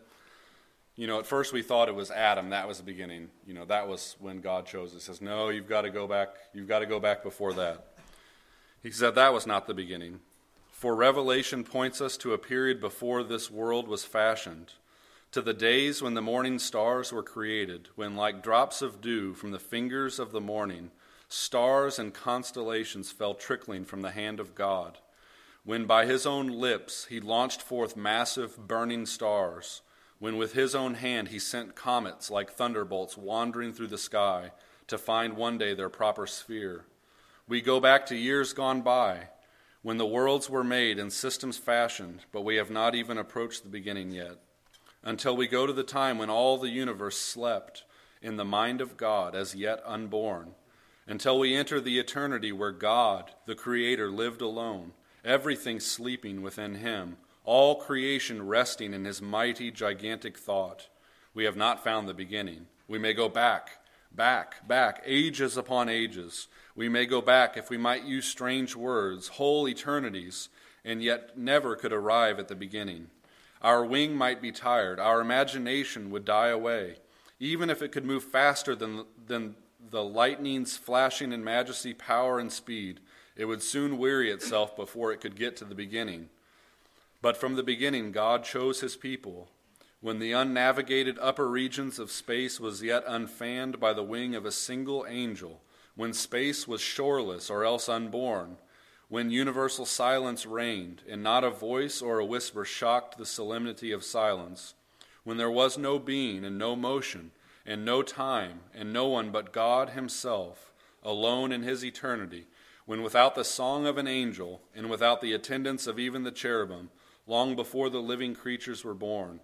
you 0.96 1.06
know, 1.06 1.18
at 1.18 1.26
first 1.26 1.52
we 1.52 1.62
thought 1.62 1.88
it 1.88 1.94
was 1.94 2.10
Adam, 2.10 2.50
that 2.50 2.68
was 2.68 2.78
the 2.78 2.84
beginning. 2.84 3.28
You 3.46 3.54
know, 3.54 3.64
that 3.66 3.88
was 3.88 4.16
when 4.18 4.40
God 4.40 4.66
chose. 4.66 4.92
He 4.92 5.00
says, 5.00 5.22
no, 5.22 5.48
you've 5.48 5.68
got 5.68 5.82
to 5.82 5.90
go 5.90 6.06
back, 6.06 6.28
you've 6.52 6.68
got 6.68 6.80
to 6.80 6.86
go 6.86 7.00
back 7.00 7.22
before 7.22 7.52
that. 7.54 7.84
He 8.82 8.90
said 8.90 9.14
that 9.14 9.32
was 9.32 9.46
not 9.46 9.66
the 9.66 9.74
beginning. 9.74 10.20
For 10.70 10.94
Revelation 10.94 11.64
points 11.64 12.00
us 12.00 12.16
to 12.18 12.34
a 12.34 12.38
period 12.38 12.80
before 12.80 13.24
this 13.24 13.50
world 13.50 13.88
was 13.88 14.04
fashioned, 14.04 14.74
to 15.32 15.42
the 15.42 15.52
days 15.52 16.00
when 16.00 16.14
the 16.14 16.22
morning 16.22 16.60
stars 16.60 17.12
were 17.12 17.22
created, 17.22 17.88
when, 17.96 18.14
like 18.14 18.42
drops 18.42 18.80
of 18.80 19.00
dew 19.00 19.34
from 19.34 19.50
the 19.50 19.58
fingers 19.58 20.20
of 20.20 20.30
the 20.30 20.40
morning, 20.40 20.90
Stars 21.30 21.98
and 21.98 22.14
constellations 22.14 23.12
fell 23.12 23.34
trickling 23.34 23.84
from 23.84 24.00
the 24.00 24.12
hand 24.12 24.40
of 24.40 24.54
God, 24.54 24.96
when 25.62 25.84
by 25.84 26.06
his 26.06 26.24
own 26.24 26.46
lips 26.46 27.04
he 27.10 27.20
launched 27.20 27.60
forth 27.60 27.96
massive 27.96 28.56
burning 28.66 29.04
stars, 29.04 29.82
when 30.18 30.38
with 30.38 30.54
his 30.54 30.74
own 30.74 30.94
hand 30.94 31.28
he 31.28 31.38
sent 31.38 31.74
comets 31.74 32.30
like 32.30 32.50
thunderbolts 32.52 33.18
wandering 33.18 33.74
through 33.74 33.88
the 33.88 33.98
sky 33.98 34.52
to 34.86 34.96
find 34.96 35.36
one 35.36 35.58
day 35.58 35.74
their 35.74 35.90
proper 35.90 36.26
sphere. 36.26 36.86
We 37.46 37.60
go 37.60 37.78
back 37.78 38.06
to 38.06 38.16
years 38.16 38.54
gone 38.54 38.80
by, 38.80 39.28
when 39.82 39.98
the 39.98 40.06
worlds 40.06 40.48
were 40.48 40.64
made 40.64 40.98
and 40.98 41.12
systems 41.12 41.58
fashioned, 41.58 42.20
but 42.32 42.40
we 42.40 42.56
have 42.56 42.70
not 42.70 42.94
even 42.94 43.18
approached 43.18 43.64
the 43.64 43.68
beginning 43.68 44.12
yet, 44.12 44.38
until 45.02 45.36
we 45.36 45.46
go 45.46 45.66
to 45.66 45.74
the 45.74 45.84
time 45.84 46.16
when 46.16 46.30
all 46.30 46.56
the 46.56 46.70
universe 46.70 47.18
slept 47.18 47.84
in 48.22 48.36
the 48.36 48.46
mind 48.46 48.80
of 48.80 48.96
God 48.96 49.34
as 49.34 49.54
yet 49.54 49.82
unborn 49.84 50.54
until 51.08 51.38
we 51.38 51.56
enter 51.56 51.80
the 51.80 51.98
eternity 51.98 52.52
where 52.52 52.70
God, 52.70 53.32
the 53.46 53.54
Creator, 53.54 54.10
lived 54.10 54.42
alone, 54.42 54.92
everything 55.24 55.80
sleeping 55.80 56.42
within 56.42 56.76
Him, 56.76 57.16
all 57.44 57.76
creation 57.76 58.46
resting 58.46 58.92
in 58.92 59.06
His 59.06 59.22
mighty, 59.22 59.70
gigantic 59.70 60.36
thought. 60.36 60.88
We 61.32 61.44
have 61.44 61.56
not 61.56 61.82
found 61.82 62.06
the 62.06 62.14
beginning. 62.14 62.66
We 62.86 62.98
may 62.98 63.14
go 63.14 63.30
back, 63.30 63.70
back, 64.12 64.68
back, 64.68 65.02
ages 65.06 65.56
upon 65.56 65.88
ages. 65.88 66.46
We 66.76 66.90
may 66.90 67.06
go 67.06 67.22
back, 67.22 67.56
if 67.56 67.70
we 67.70 67.78
might 67.78 68.04
use 68.04 68.26
strange 68.26 68.76
words, 68.76 69.28
whole 69.28 69.66
eternities, 69.66 70.50
and 70.84 71.02
yet 71.02 71.38
never 71.38 71.74
could 71.74 71.92
arrive 71.92 72.38
at 72.38 72.48
the 72.48 72.54
beginning. 72.54 73.08
Our 73.62 73.84
wing 73.84 74.14
might 74.14 74.42
be 74.42 74.52
tired, 74.52 75.00
our 75.00 75.22
imagination 75.22 76.10
would 76.10 76.26
die 76.26 76.48
away. 76.48 76.96
Even 77.40 77.70
if 77.70 77.80
it 77.80 77.92
could 77.92 78.04
move 78.04 78.24
faster 78.24 78.74
than, 78.74 79.04
than 79.26 79.54
the 79.90 80.02
lightning's 80.02 80.76
flashing 80.76 81.32
in 81.32 81.44
majesty, 81.44 81.94
power, 81.94 82.38
and 82.38 82.52
speed, 82.52 83.00
it 83.36 83.44
would 83.44 83.62
soon 83.62 83.98
weary 83.98 84.30
itself 84.30 84.76
before 84.76 85.12
it 85.12 85.20
could 85.20 85.36
get 85.36 85.56
to 85.56 85.64
the 85.64 85.74
beginning. 85.74 86.28
But 87.22 87.36
from 87.36 87.54
the 87.56 87.62
beginning, 87.62 88.12
God 88.12 88.44
chose 88.44 88.80
his 88.80 88.96
people. 88.96 89.48
when 90.00 90.20
the 90.20 90.32
unnavigated 90.32 91.18
upper 91.20 91.48
regions 91.48 91.98
of 91.98 92.10
space 92.10 92.60
was 92.60 92.82
yet 92.82 93.02
unfanned 93.06 93.80
by 93.80 93.92
the 93.92 94.02
wing 94.02 94.34
of 94.34 94.46
a 94.46 94.52
single 94.52 95.04
angel, 95.08 95.60
when 95.96 96.12
space 96.12 96.68
was 96.68 96.80
shoreless 96.80 97.50
or 97.50 97.64
else 97.64 97.88
unborn, 97.88 98.56
when 99.08 99.30
universal 99.30 99.84
silence 99.84 100.46
reigned, 100.46 101.02
and 101.08 101.22
not 101.22 101.42
a 101.42 101.50
voice 101.50 102.00
or 102.00 102.20
a 102.20 102.24
whisper 102.24 102.64
shocked 102.64 103.18
the 103.18 103.26
solemnity 103.26 103.90
of 103.90 104.04
silence, 104.04 104.74
when 105.24 105.36
there 105.36 105.50
was 105.50 105.76
no 105.76 105.98
being 105.98 106.44
and 106.44 106.56
no 106.56 106.76
motion, 106.76 107.32
and 107.68 107.84
no 107.84 108.02
time, 108.02 108.60
and 108.74 108.94
no 108.94 109.06
one 109.06 109.30
but 109.30 109.52
God 109.52 109.90
Himself, 109.90 110.72
alone 111.02 111.52
in 111.52 111.62
His 111.62 111.84
eternity, 111.84 112.46
when 112.86 113.02
without 113.02 113.34
the 113.34 113.44
song 113.44 113.86
of 113.86 113.98
an 113.98 114.08
angel, 114.08 114.62
and 114.74 114.88
without 114.88 115.20
the 115.20 115.34
attendance 115.34 115.86
of 115.86 115.98
even 115.98 116.22
the 116.22 116.30
cherubim, 116.30 116.88
long 117.26 117.54
before 117.54 117.90
the 117.90 118.00
living 118.00 118.34
creatures 118.34 118.84
were 118.84 118.94
born, 118.94 119.40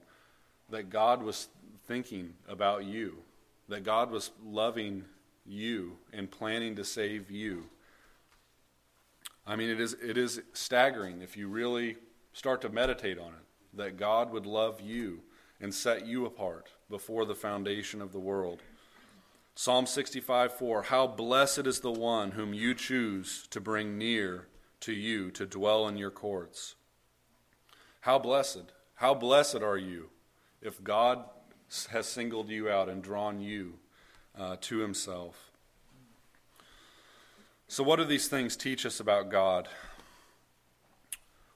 that 0.71 0.89
God 0.89 1.23
was 1.23 1.49
thinking 1.87 2.33
about 2.49 2.87
you, 2.87 3.19
that 3.69 3.85
God 3.85 4.11
was 4.11 4.31
loving 4.43 5.05
you 5.45 5.99
and 6.11 6.31
planning 6.31 6.75
to 6.77 6.85
save 6.85 7.31
you. 7.31 7.65
I 9.47 9.55
mean, 9.55 9.69
it 9.69 9.79
is, 9.79 9.93
it 10.03 10.17
is 10.17 10.41
staggering 10.55 11.21
if 11.21 11.37
you 11.37 11.47
really 11.49 11.97
start 12.33 12.63
to 12.63 12.71
meditate 12.71 13.19
on 13.19 13.29
it, 13.29 13.77
that 13.77 13.99
God 13.99 14.33
would 14.33 14.47
love 14.47 14.81
you 14.81 15.21
and 15.61 15.75
set 15.75 16.07
you 16.07 16.25
apart 16.25 16.71
before 16.91 17.25
the 17.25 17.35
foundation 17.35 18.01
of 18.01 18.13
the 18.13 18.19
world. 18.19 18.61
Psalm 19.55 19.87
65 19.87 20.53
4 20.53 20.83
How 20.85 21.07
blessed 21.07 21.67
is 21.67 21.81
the 21.81 21.93
one 21.93 22.33
whom 22.33 22.55
you 22.55 22.75
choose 22.75 23.47
to 23.51 23.61
bring 23.61 23.97
near 23.97 24.49
to 24.81 24.93
you 24.93 25.31
to 25.31 25.47
dwell 25.47 25.89
in 25.89 25.97
your 25.97 26.11
courts. 26.11 26.75
How 28.01 28.19
blessed, 28.19 28.73
how 28.97 29.15
blessed 29.15 29.63
are 29.63 29.79
you 29.79 30.11
if 30.61 30.83
God 30.83 31.25
has 31.91 32.07
singled 32.07 32.51
you 32.51 32.69
out 32.69 32.89
and 32.89 33.03
drawn 33.03 33.41
you 33.41 33.79
uh, 34.39 34.57
to 34.61 34.79
himself. 34.79 35.51
So, 37.69 37.83
what 37.83 37.97
do 37.97 38.05
these 38.05 38.29
things 38.29 38.57
teach 38.57 38.85
us 38.85 39.01
about 39.01 39.31
God? 39.31 39.69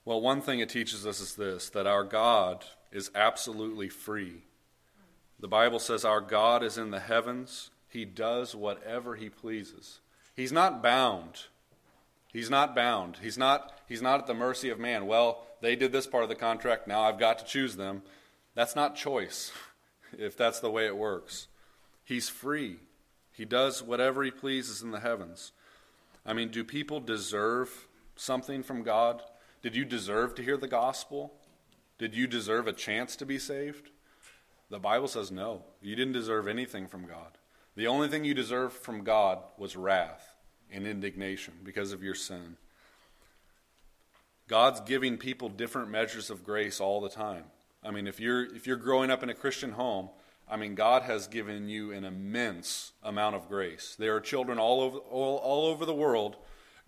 Well, 0.04 0.20
one 0.20 0.40
thing 0.40 0.60
it 0.60 0.70
teaches 0.70 1.06
us 1.06 1.20
is 1.20 1.34
this 1.34 1.68
that 1.70 1.86
our 1.86 2.04
God 2.04 2.64
is 2.90 3.10
absolutely 3.14 3.88
free. 3.88 4.42
The 5.40 5.48
Bible 5.48 5.78
says 5.78 6.04
our 6.04 6.20
God 6.20 6.62
is 6.62 6.76
in 6.78 6.90
the 6.90 7.00
heavens, 7.00 7.70
He 7.88 8.04
does 8.04 8.54
whatever 8.54 9.14
He 9.14 9.28
pleases. 9.28 10.00
He's 10.34 10.52
not 10.52 10.82
bound. 10.82 11.46
He's 12.32 12.50
not 12.50 12.74
bound. 12.74 13.18
He's 13.22 13.38
not, 13.38 13.78
he's 13.88 14.02
not 14.02 14.20
at 14.20 14.26
the 14.26 14.34
mercy 14.34 14.68
of 14.68 14.78
man. 14.78 15.06
Well, 15.06 15.46
they 15.60 15.76
did 15.76 15.92
this 15.92 16.06
part 16.06 16.22
of 16.22 16.28
the 16.28 16.34
contract, 16.34 16.86
now 16.86 17.02
I've 17.02 17.18
got 17.18 17.38
to 17.38 17.44
choose 17.44 17.76
them. 17.76 18.02
That's 18.54 18.76
not 18.76 18.96
choice, 18.96 19.52
if 20.18 20.36
that's 20.36 20.60
the 20.60 20.70
way 20.70 20.86
it 20.86 20.96
works. 20.96 21.48
He's 22.04 22.28
free. 22.28 22.78
He 23.32 23.44
does 23.44 23.82
whatever 23.82 24.24
he 24.24 24.30
pleases 24.30 24.82
in 24.82 24.90
the 24.90 25.00
heavens. 25.00 25.52
I 26.26 26.32
mean, 26.32 26.48
do 26.50 26.64
people 26.64 27.00
deserve 27.00 27.86
something 28.16 28.62
from 28.62 28.82
God? 28.82 29.22
Did 29.62 29.76
you 29.76 29.84
deserve 29.84 30.34
to 30.34 30.42
hear 30.42 30.56
the 30.56 30.68
gospel? 30.68 31.34
Did 31.98 32.14
you 32.14 32.26
deserve 32.26 32.66
a 32.66 32.72
chance 32.72 33.16
to 33.16 33.26
be 33.26 33.38
saved? 33.38 33.90
The 34.70 34.78
Bible 34.78 35.08
says 35.08 35.30
no. 35.30 35.62
You 35.80 35.96
didn't 35.96 36.12
deserve 36.12 36.46
anything 36.46 36.86
from 36.86 37.06
God. 37.06 37.38
The 37.74 37.86
only 37.86 38.08
thing 38.08 38.24
you 38.24 38.34
deserved 38.34 38.74
from 38.74 39.04
God 39.04 39.38
was 39.56 39.76
wrath 39.76 40.34
and 40.70 40.86
indignation 40.86 41.54
because 41.64 41.92
of 41.92 42.02
your 42.02 42.14
sin. 42.14 42.56
God's 44.48 44.80
giving 44.80 45.16
people 45.16 45.48
different 45.48 45.90
measures 45.90 46.30
of 46.30 46.44
grace 46.44 46.80
all 46.80 47.00
the 47.00 47.08
time. 47.08 47.44
I 47.84 47.90
mean, 47.90 48.06
if 48.06 48.18
you're 48.18 48.44
if 48.54 48.66
you're 48.66 48.76
growing 48.76 49.10
up 49.10 49.22
in 49.22 49.28
a 49.28 49.34
Christian 49.34 49.72
home, 49.72 50.08
I 50.50 50.56
mean, 50.56 50.74
God 50.74 51.02
has 51.02 51.26
given 51.26 51.68
you 51.68 51.92
an 51.92 52.04
immense 52.04 52.92
amount 53.02 53.36
of 53.36 53.48
grace. 53.48 53.94
There 53.98 54.16
are 54.16 54.20
children 54.20 54.58
all 54.58 54.80
over 54.80 54.98
all, 54.98 55.36
all 55.36 55.66
over 55.66 55.84
the 55.84 55.94
world 55.94 56.36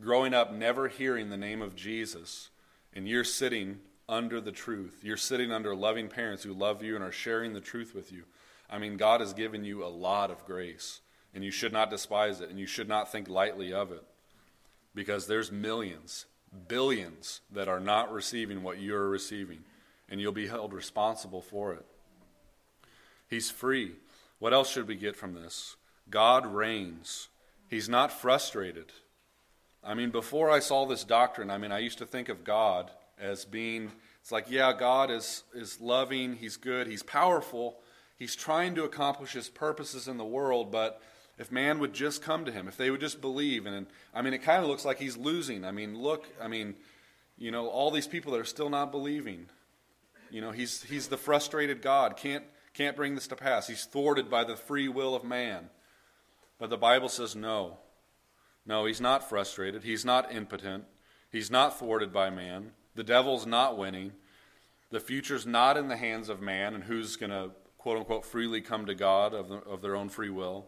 growing 0.01 0.33
up 0.33 0.53
never 0.53 0.89
hearing 0.89 1.29
the 1.29 1.37
name 1.37 1.61
of 1.61 1.77
Jesus, 1.77 2.49
and 2.95 3.07
you're 3.07 3.25
sitting 3.25 3.81
under 4.11 4.41
the 4.41 4.53
truth. 4.53 5.01
You're 5.03 5.17
sitting 5.17 5.53
under 5.53 5.75
loving 5.75 6.09
parents 6.09 6.43
who 6.43 6.53
love 6.53 6.83
you 6.83 6.95
and 6.97 7.05
are 7.05 7.13
sharing 7.13 7.55
the 7.55 7.61
truth 7.61 7.95
with 7.95 8.13
you. 8.13 8.25
I 8.69 8.79
mean, 8.79 8.97
God 8.97 9.21
has 9.21 9.33
given 9.33 9.65
you 9.65 9.85
a 9.85 9.89
lot 9.89 10.31
of 10.31 10.45
grace, 10.45 11.01
and 11.35 11.43
you 11.43 11.51
should 11.51 11.73
not 11.73 11.91
despise 11.91 12.41
it, 12.41 12.51
and 12.51 12.59
you 12.59 12.67
should 12.67 12.89
not 12.89 13.11
think 13.11 13.29
lightly 13.29 13.73
of 13.73 13.91
it. 13.93 14.05
Because 14.95 15.27
there's 15.27 15.53
millions, 15.53 16.27
billions 16.69 17.41
that 17.51 17.69
are 17.69 17.81
not 17.81 18.13
receiving 18.13 18.63
what 18.63 18.81
you're 18.81 19.09
receiving 19.09 19.65
and 20.11 20.21
you'll 20.21 20.33
be 20.33 20.49
held 20.49 20.73
responsible 20.73 21.41
for 21.41 21.73
it. 21.73 21.87
He's 23.29 23.51
free. 23.51 23.93
What 24.41 24.53
else 24.53 24.71
should 24.71 24.89
we 24.89 24.97
get 24.97 25.15
from 25.15 25.35
this? 25.35 25.77
God 26.11 26.45
reigns. 26.45 27.29
He's 27.69 27.89
not 27.89 28.11
frustrated. 28.11 28.93
I 29.85 29.95
mean, 29.95 30.11
before 30.11 30.51
I 30.51 30.59
saw 30.59 30.85
this 30.85 31.05
doctrine, 31.05 31.51
I 31.51 31.59
mean, 31.59 31.71
I 31.71 31.79
used 31.79 31.99
to 31.99 32.07
think 32.07 32.29
of 32.29 32.43
God 32.43 32.91
as 33.21 33.45
being, 33.45 33.93
it's 34.21 34.33
like, 34.33 34.51
yeah, 34.51 34.73
God 34.73 35.11
is, 35.11 35.45
is 35.55 35.81
loving, 35.81 36.37
He's 36.37 36.57
good, 36.57 36.87
He's 36.87 37.03
powerful, 37.03 37.79
He's 38.17 38.35
trying 38.35 38.75
to 38.75 38.85
accomplish 38.85 39.33
His 39.33 39.49
purposes 39.49 40.09
in 40.09 40.17
the 40.17 40.25
world, 40.25 40.73
but 40.73 41.01
if 41.39 41.51
man 41.51 41.79
would 41.79 41.93
just 41.93 42.23
come 42.23 42.45
to 42.45 42.53
Him, 42.53 42.69
if 42.69 42.77
they 42.77 42.91
would 42.91 43.01
just 43.01 43.21
believe, 43.21 43.67
and, 43.67 43.75
and 43.75 43.87
I 44.15 44.23
mean, 44.23 44.35
it 44.35 44.43
kind 44.43 44.63
of 44.63 44.69
looks 44.69 44.85
like 44.85 44.99
He's 44.99 45.17
losing. 45.17 45.65
I 45.65 45.71
mean, 45.71 45.99
look, 45.99 46.27
I 46.41 46.49
mean, 46.49 46.75
you 47.41 47.51
know, 47.51 47.69
all 47.69 47.91
these 47.91 48.07
people 48.07 48.33
that 48.33 48.41
are 48.41 48.45
still 48.45 48.71
not 48.71 48.93
believing. 48.93 49.47
You 50.31 50.41
know, 50.41 50.53
he's, 50.53 50.83
he's 50.85 51.09
the 51.09 51.17
frustrated 51.17 51.83
God, 51.83 52.17
can't, 52.17 52.45
can't 52.75 52.95
bring 52.95 53.15
this 53.15 53.27
to 53.29 53.37
pass. 53.37 53.67
He's 53.67 53.85
thwarted 53.85 54.31
by 54.31 54.45
the 54.45 54.57
free 54.57 54.89
will 54.89 55.15
of 55.15 55.25
man. 55.25 55.71
But 56.59 56.71
the 56.71 56.77
Bible 56.77 57.09
says 57.09 57.35
no. 57.35 57.79
No, 58.67 58.85
he's 58.85 59.01
not 59.01 59.29
frustrated. 59.29 59.83
He's 59.83 60.05
not 60.05 60.33
impotent. 60.33 60.85
He's 61.33 61.51
not 61.51 61.79
thwarted 61.79 62.13
by 62.13 62.31
man. 62.31 62.73
The 62.95 63.05
devil's 63.05 63.47
not 63.47 63.79
winning. 63.79 64.13
The 64.91 65.01
future's 65.01 65.47
not 65.47 65.77
in 65.77 65.89
the 65.89 65.97
hands 65.97 66.29
of 66.29 66.41
man 66.41 66.75
and 66.75 66.85
who's 66.85 67.17
going 67.17 67.31
to, 67.31 67.51
quote 67.79 67.99
unquote, 67.99 68.25
freely 68.25 68.61
come 68.61 68.87
to 68.87 68.95
God 68.95 69.33
of, 69.35 69.49
the, 69.49 69.59
of 69.59 69.83
their 69.83 69.97
own 69.97 70.09
free 70.09 70.31
will. 70.31 70.67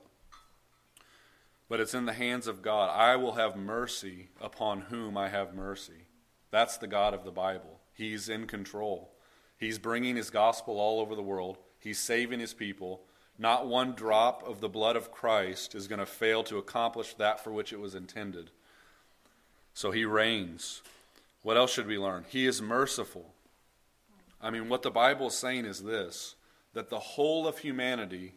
But 1.68 1.80
it's 1.80 1.94
in 1.94 2.06
the 2.06 2.12
hands 2.12 2.46
of 2.46 2.62
God. 2.62 2.90
I 2.90 3.16
will 3.16 3.32
have 3.32 3.56
mercy 3.56 4.28
upon 4.40 4.82
whom 4.82 5.16
I 5.16 5.28
have 5.28 5.54
mercy. 5.54 6.06
That's 6.50 6.76
the 6.76 6.86
God 6.86 7.14
of 7.14 7.24
the 7.24 7.30
Bible. 7.30 7.80
He's 7.94 8.28
in 8.28 8.46
control. 8.46 9.12
He's 9.58 9.78
bringing 9.78 10.16
his 10.16 10.30
gospel 10.30 10.78
all 10.78 11.00
over 11.00 11.14
the 11.14 11.22
world. 11.22 11.56
He's 11.78 11.98
saving 11.98 12.40
his 12.40 12.52
people. 12.52 13.02
Not 13.38 13.66
one 13.66 13.94
drop 13.94 14.46
of 14.46 14.60
the 14.60 14.68
blood 14.68 14.96
of 14.96 15.10
Christ 15.10 15.74
is 15.74 15.88
going 15.88 15.98
to 15.98 16.06
fail 16.06 16.44
to 16.44 16.58
accomplish 16.58 17.14
that 17.14 17.42
for 17.42 17.52
which 17.52 17.72
it 17.72 17.80
was 17.80 17.94
intended. 17.94 18.50
So 19.72 19.90
he 19.90 20.04
reigns. 20.04 20.82
What 21.42 21.56
else 21.56 21.72
should 21.72 21.86
we 21.86 21.98
learn? 21.98 22.24
He 22.28 22.46
is 22.46 22.62
merciful. 22.62 23.34
I 24.40 24.50
mean, 24.50 24.68
what 24.68 24.82
the 24.82 24.90
Bible 24.90 25.28
is 25.28 25.34
saying 25.34 25.64
is 25.64 25.82
this 25.82 26.36
that 26.74 26.88
the 26.88 26.98
whole 26.98 27.46
of 27.46 27.58
humanity 27.58 28.34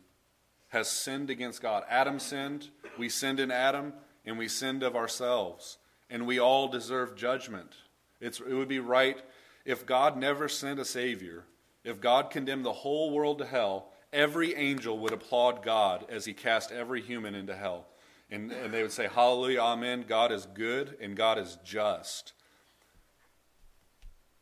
has 0.70 0.90
sinned 0.90 1.30
against 1.30 1.62
God. 1.62 1.84
Adam 1.90 2.20
sinned, 2.20 2.68
we 2.98 3.08
sinned 3.08 3.40
in 3.40 3.50
Adam, 3.50 3.94
and 4.26 4.38
we 4.38 4.48
sinned 4.48 4.84
of 4.84 4.96
ourselves. 4.96 5.78
And 6.10 6.28
we 6.28 6.38
all 6.40 6.68
deserve 6.68 7.16
judgment. 7.16 7.76
It's, 8.20 8.40
it 8.40 8.54
would 8.54 8.68
be 8.68 8.80
right 8.80 9.22
if 9.64 9.86
God 9.86 10.18
never 10.18 10.48
sent 10.48 10.80
a 10.80 10.86
Savior, 10.86 11.46
if 11.84 12.00
God 12.02 12.30
condemned 12.30 12.66
the 12.66 12.74
whole 12.74 13.12
world 13.12 13.40
to 13.40 13.46
hell, 13.46 13.92
every 14.14 14.54
angel 14.56 15.00
would 15.00 15.14
applaud 15.14 15.64
God 15.64 16.06
as 16.10 16.26
he 16.26 16.34
cast 16.34 16.72
every 16.72 17.02
human 17.02 17.36
into 17.36 17.56
hell. 17.56 17.88
And, 18.30 18.52
and 18.52 18.74
they 18.74 18.82
would 18.82 18.92
say, 18.92 19.08
Hallelujah, 19.08 19.62
Amen. 19.62 20.06
God 20.08 20.32
is 20.32 20.46
good 20.46 20.98
and 21.00 21.16
God 21.16 21.38
is 21.38 21.58
just. 21.64 22.34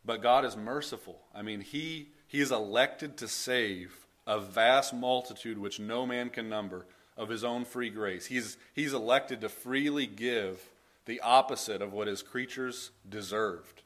But 0.04 0.22
God 0.22 0.44
is 0.44 0.56
merciful. 0.56 1.18
I 1.34 1.42
mean, 1.42 1.60
he, 1.60 2.08
he 2.26 2.40
is 2.40 2.52
elected 2.52 3.16
to 3.18 3.28
save 3.28 4.06
a 4.26 4.38
vast 4.38 4.94
multitude 4.94 5.58
which 5.58 5.80
no 5.80 6.06
man 6.06 6.30
can 6.30 6.48
number 6.48 6.86
of 7.16 7.28
his 7.28 7.44
own 7.44 7.64
free 7.64 7.90
grace. 7.90 8.26
He's, 8.26 8.56
he's 8.74 8.92
elected 8.92 9.40
to 9.42 9.48
freely 9.48 10.06
give 10.06 10.60
the 11.06 11.20
opposite 11.20 11.80
of 11.82 11.92
what 11.92 12.08
his 12.08 12.22
creatures 12.22 12.90
deserved 13.08 13.82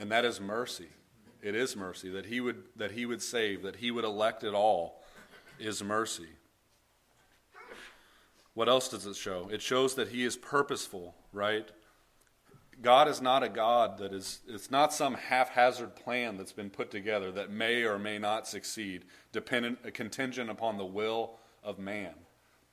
and 0.00 0.10
that 0.10 0.24
is 0.24 0.40
mercy. 0.40 0.88
It 1.42 1.54
is 1.54 1.76
mercy 1.76 2.10
that 2.10 2.26
he 2.26 2.40
would 2.40 2.64
that 2.76 2.92
he 2.92 3.06
would 3.06 3.22
save, 3.22 3.62
that 3.62 3.76
he 3.76 3.90
would 3.90 4.04
elect 4.04 4.42
it 4.42 4.54
all 4.54 5.02
is 5.58 5.84
mercy. 5.84 6.28
What 8.54 8.68
else 8.68 8.88
does 8.88 9.06
it 9.06 9.14
show? 9.14 9.48
It 9.52 9.62
shows 9.62 9.94
that 9.94 10.08
he 10.08 10.24
is 10.24 10.36
purposeful, 10.36 11.14
right? 11.32 11.68
God 12.82 13.08
is 13.08 13.20
not 13.20 13.42
a 13.42 13.48
God 13.48 13.98
that 13.98 14.12
is, 14.12 14.40
it's 14.48 14.70
not 14.70 14.92
some 14.92 15.14
haphazard 15.14 15.94
plan 15.96 16.36
that's 16.36 16.52
been 16.52 16.70
put 16.70 16.90
together 16.90 17.30
that 17.32 17.50
may 17.50 17.82
or 17.82 17.98
may 17.98 18.18
not 18.18 18.48
succeed, 18.48 19.04
dependent, 19.32 19.78
uh, 19.86 19.90
contingent 19.92 20.50
upon 20.50 20.78
the 20.78 20.84
will 20.84 21.38
of 21.62 21.78
man. 21.78 22.14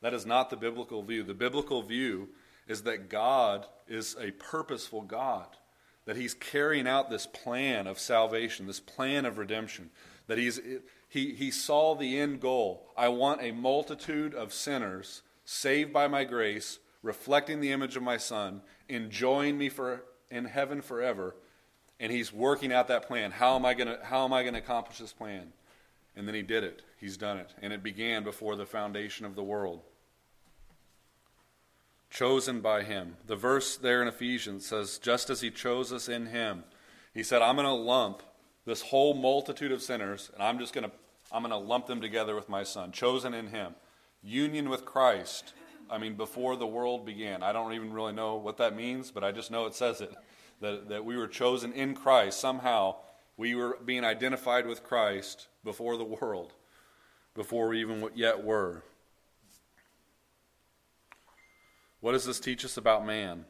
That 0.01 0.13
is 0.13 0.25
not 0.25 0.49
the 0.49 0.57
biblical 0.57 1.03
view. 1.03 1.23
The 1.23 1.33
biblical 1.33 1.81
view 1.81 2.29
is 2.67 2.83
that 2.83 3.09
God 3.09 3.65
is 3.87 4.15
a 4.19 4.31
purposeful 4.31 5.01
God 5.01 5.47
that 6.05 6.17
he's 6.17 6.33
carrying 6.33 6.87
out 6.87 7.09
this 7.09 7.27
plan 7.27 7.87
of 7.87 7.99
salvation, 7.99 8.65
this 8.65 8.79
plan 8.79 9.25
of 9.25 9.37
redemption, 9.37 9.89
that 10.27 10.37
he's, 10.37 10.59
He, 11.09 11.33
he 11.33 11.51
saw 11.51 11.95
the 11.95 12.19
end 12.19 12.41
goal. 12.41 12.91
I 12.97 13.07
want 13.09 13.41
a 13.41 13.51
multitude 13.51 14.33
of 14.33 14.53
sinners 14.53 15.21
saved 15.45 15.93
by 15.93 16.07
my 16.07 16.25
grace, 16.25 16.79
reflecting 17.01 17.61
the 17.61 17.71
image 17.71 17.95
of 17.95 18.03
my 18.03 18.17
Son, 18.17 18.61
enjoying 18.89 19.57
me 19.57 19.69
for, 19.69 20.03
in 20.29 20.45
heaven 20.45 20.81
forever. 20.81 21.35
And 21.99 22.11
he's 22.11 22.31
working 22.31 22.71
out 22.71 22.87
that 22.89 23.07
plan. 23.07 23.31
How 23.31 23.55
am 23.55 23.65
I 23.65 23.73
going 23.73 23.87
to 23.87 23.99
how 24.03 24.23
am 24.23 24.33
I 24.33 24.43
going 24.43 24.53
to 24.53 24.59
accomplish 24.59 24.99
this 24.99 25.13
plan? 25.13 25.51
And 26.15 26.27
then 26.27 26.35
he 26.35 26.41
did 26.41 26.63
it. 26.63 26.81
He's 26.99 27.17
done 27.17 27.37
it. 27.37 27.53
And 27.61 27.71
it 27.71 27.83
began 27.83 28.23
before 28.23 28.55
the 28.55 28.65
foundation 28.65 29.25
of 29.25 29.35
the 29.35 29.43
world. 29.43 29.81
Chosen 32.09 32.61
by 32.61 32.83
him. 32.83 33.17
The 33.25 33.35
verse 33.35 33.77
there 33.77 34.01
in 34.01 34.07
Ephesians 34.07 34.65
says, 34.65 34.97
just 34.97 35.29
as 35.29 35.41
he 35.41 35.51
chose 35.51 35.91
us 35.91 36.07
in 36.07 36.27
him, 36.27 36.63
he 37.13 37.21
said, 37.21 37.41
I'm 37.41 37.55
going 37.55 37.67
to 37.67 37.73
lump 37.73 38.23
this 38.65 38.81
whole 38.81 39.13
multitude 39.13 39.71
of 39.71 39.81
sinners, 39.81 40.31
and 40.33 40.43
I'm 40.43 40.59
just 40.59 40.73
going 40.73 40.85
to 40.85 40.91
I'm 41.31 41.41
going 41.41 41.51
to 41.51 41.57
lump 41.57 41.87
them 41.87 41.99
together 41.99 42.35
with 42.35 42.47
my 42.47 42.63
son, 42.63 42.91
chosen 42.91 43.33
in 43.33 43.47
him. 43.47 43.75
Union 44.23 44.69
with 44.69 44.85
Christ. 44.85 45.53
I 45.89 45.97
mean, 45.97 46.15
before 46.15 46.55
the 46.55 46.67
world 46.67 47.05
began. 47.05 47.43
I 47.43 47.53
don't 47.53 47.73
even 47.73 47.93
really 47.93 48.13
know 48.13 48.35
what 48.35 48.57
that 48.57 48.75
means, 48.75 49.11
but 49.11 49.23
I 49.23 49.31
just 49.31 49.51
know 49.51 49.65
it 49.65 49.75
says 49.75 50.01
it. 50.01 50.13
That, 50.59 50.89
that 50.89 51.05
we 51.05 51.15
were 51.15 51.27
chosen 51.27 51.71
in 51.71 51.93
Christ. 51.93 52.39
Somehow, 52.39 52.95
we 53.37 53.53
were 53.53 53.77
being 53.85 54.03
identified 54.03 54.65
with 54.65 54.83
Christ 54.83 55.49
before 55.63 55.97
the 55.97 56.03
world, 56.03 56.53
before 57.35 57.67
we 57.67 57.79
even 57.79 58.09
yet 58.15 58.43
were. 58.43 58.81
What 61.99 62.13
does 62.13 62.25
this 62.25 62.39
teach 62.39 62.65
us 62.65 62.75
about 62.75 63.05
man? 63.05 63.45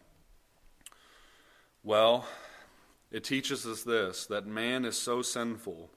Well, 1.82 2.28
it 3.12 3.24
teaches 3.24 3.66
us 3.66 3.84
this 3.84 4.26
that 4.26 4.46
man 4.46 4.84
is 4.84 4.98
so 4.98 5.22
sinful 5.22 5.90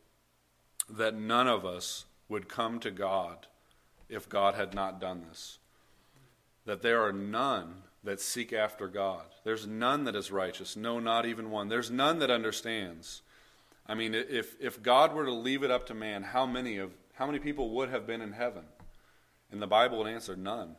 that 0.89 1.15
none 1.15 1.49
of 1.49 1.65
us 1.65 2.05
would 2.29 2.49
come 2.49 2.79
to 2.81 2.91
God 2.91 3.47
if 4.09 4.29
God 4.29 4.55
had 4.55 4.75
not 4.75 5.01
done 5.01 5.25
this. 5.29 5.60
That 6.71 6.83
there 6.83 7.03
are 7.03 7.13
none 7.13 7.83
that 8.05 8.21
seek 8.21 8.53
after 8.53 8.87
God. 8.87 9.25
There's 9.43 9.67
none 9.67 10.05
that 10.05 10.15
is 10.15 10.31
righteous, 10.31 10.77
no, 10.77 11.01
not 11.01 11.27
even 11.27 11.51
one. 11.51 11.69
There's 11.69 11.91
none 11.91 12.21
that 12.21 12.31
understands. 12.31 13.23
I 13.89 13.97
mean, 13.97 14.15
if, 14.15 14.55
if 14.61 14.81
God 14.81 15.13
were 15.13 15.25
to 15.25 15.33
leave 15.33 15.65
it 15.65 15.73
up 15.73 15.89
to 15.89 15.95
man, 15.95 16.23
how 16.23 16.47
many 16.47 16.79
of 16.79 16.93
how 17.15 17.27
many 17.27 17.41
people 17.41 17.71
would 17.71 17.91
have 17.91 18.07
been 18.07 18.21
in 18.21 18.31
heaven? 18.31 18.63
And 19.51 19.61
the 19.61 19.67
Bible 19.67 19.99
would 19.99 20.07
answer 20.07 20.37
none. 20.37 20.77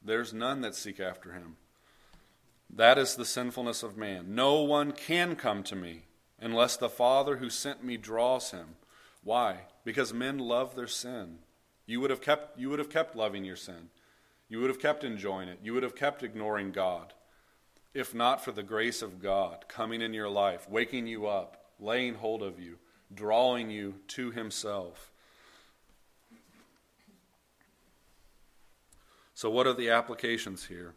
There's 0.00 0.32
none 0.32 0.60
that 0.60 0.76
seek 0.76 1.00
after 1.00 1.32
him. 1.32 1.56
That 2.70 2.96
is 2.96 3.16
the 3.16 3.24
sinfulness 3.24 3.82
of 3.82 3.96
man. 3.96 4.36
No 4.36 4.62
one 4.62 4.92
can 4.92 5.34
come 5.34 5.64
to 5.64 5.74
me 5.74 6.02
unless 6.40 6.76
the 6.76 6.88
Father 6.88 7.38
who 7.38 7.50
sent 7.50 7.82
me 7.82 7.96
draws 7.96 8.52
him. 8.52 8.76
Why? 9.24 9.62
Because 9.84 10.14
men 10.14 10.38
love 10.38 10.76
their 10.76 10.86
sin. 10.86 11.38
You 11.86 12.00
would 12.00 12.10
have 12.10 12.20
kept 12.20 12.56
you 12.56 12.70
would 12.70 12.78
have 12.78 12.88
kept 12.88 13.16
loving 13.16 13.44
your 13.44 13.56
sin. 13.56 13.90
You 14.48 14.60
would 14.60 14.68
have 14.68 14.80
kept 14.80 15.04
enjoying 15.04 15.48
it. 15.48 15.60
You 15.62 15.74
would 15.74 15.82
have 15.82 15.96
kept 15.96 16.22
ignoring 16.22 16.70
God. 16.70 17.12
If 17.92 18.14
not 18.14 18.44
for 18.44 18.52
the 18.52 18.62
grace 18.62 19.02
of 19.02 19.22
God 19.22 19.66
coming 19.68 20.02
in 20.02 20.12
your 20.12 20.28
life, 20.28 20.68
waking 20.68 21.06
you 21.06 21.26
up, 21.26 21.64
laying 21.78 22.14
hold 22.14 22.42
of 22.42 22.58
you, 22.58 22.78
drawing 23.12 23.70
you 23.70 23.94
to 24.08 24.30
himself. 24.30 25.10
So, 29.34 29.50
what 29.50 29.66
are 29.66 29.74
the 29.74 29.90
applications 29.90 30.66
here? 30.66 30.94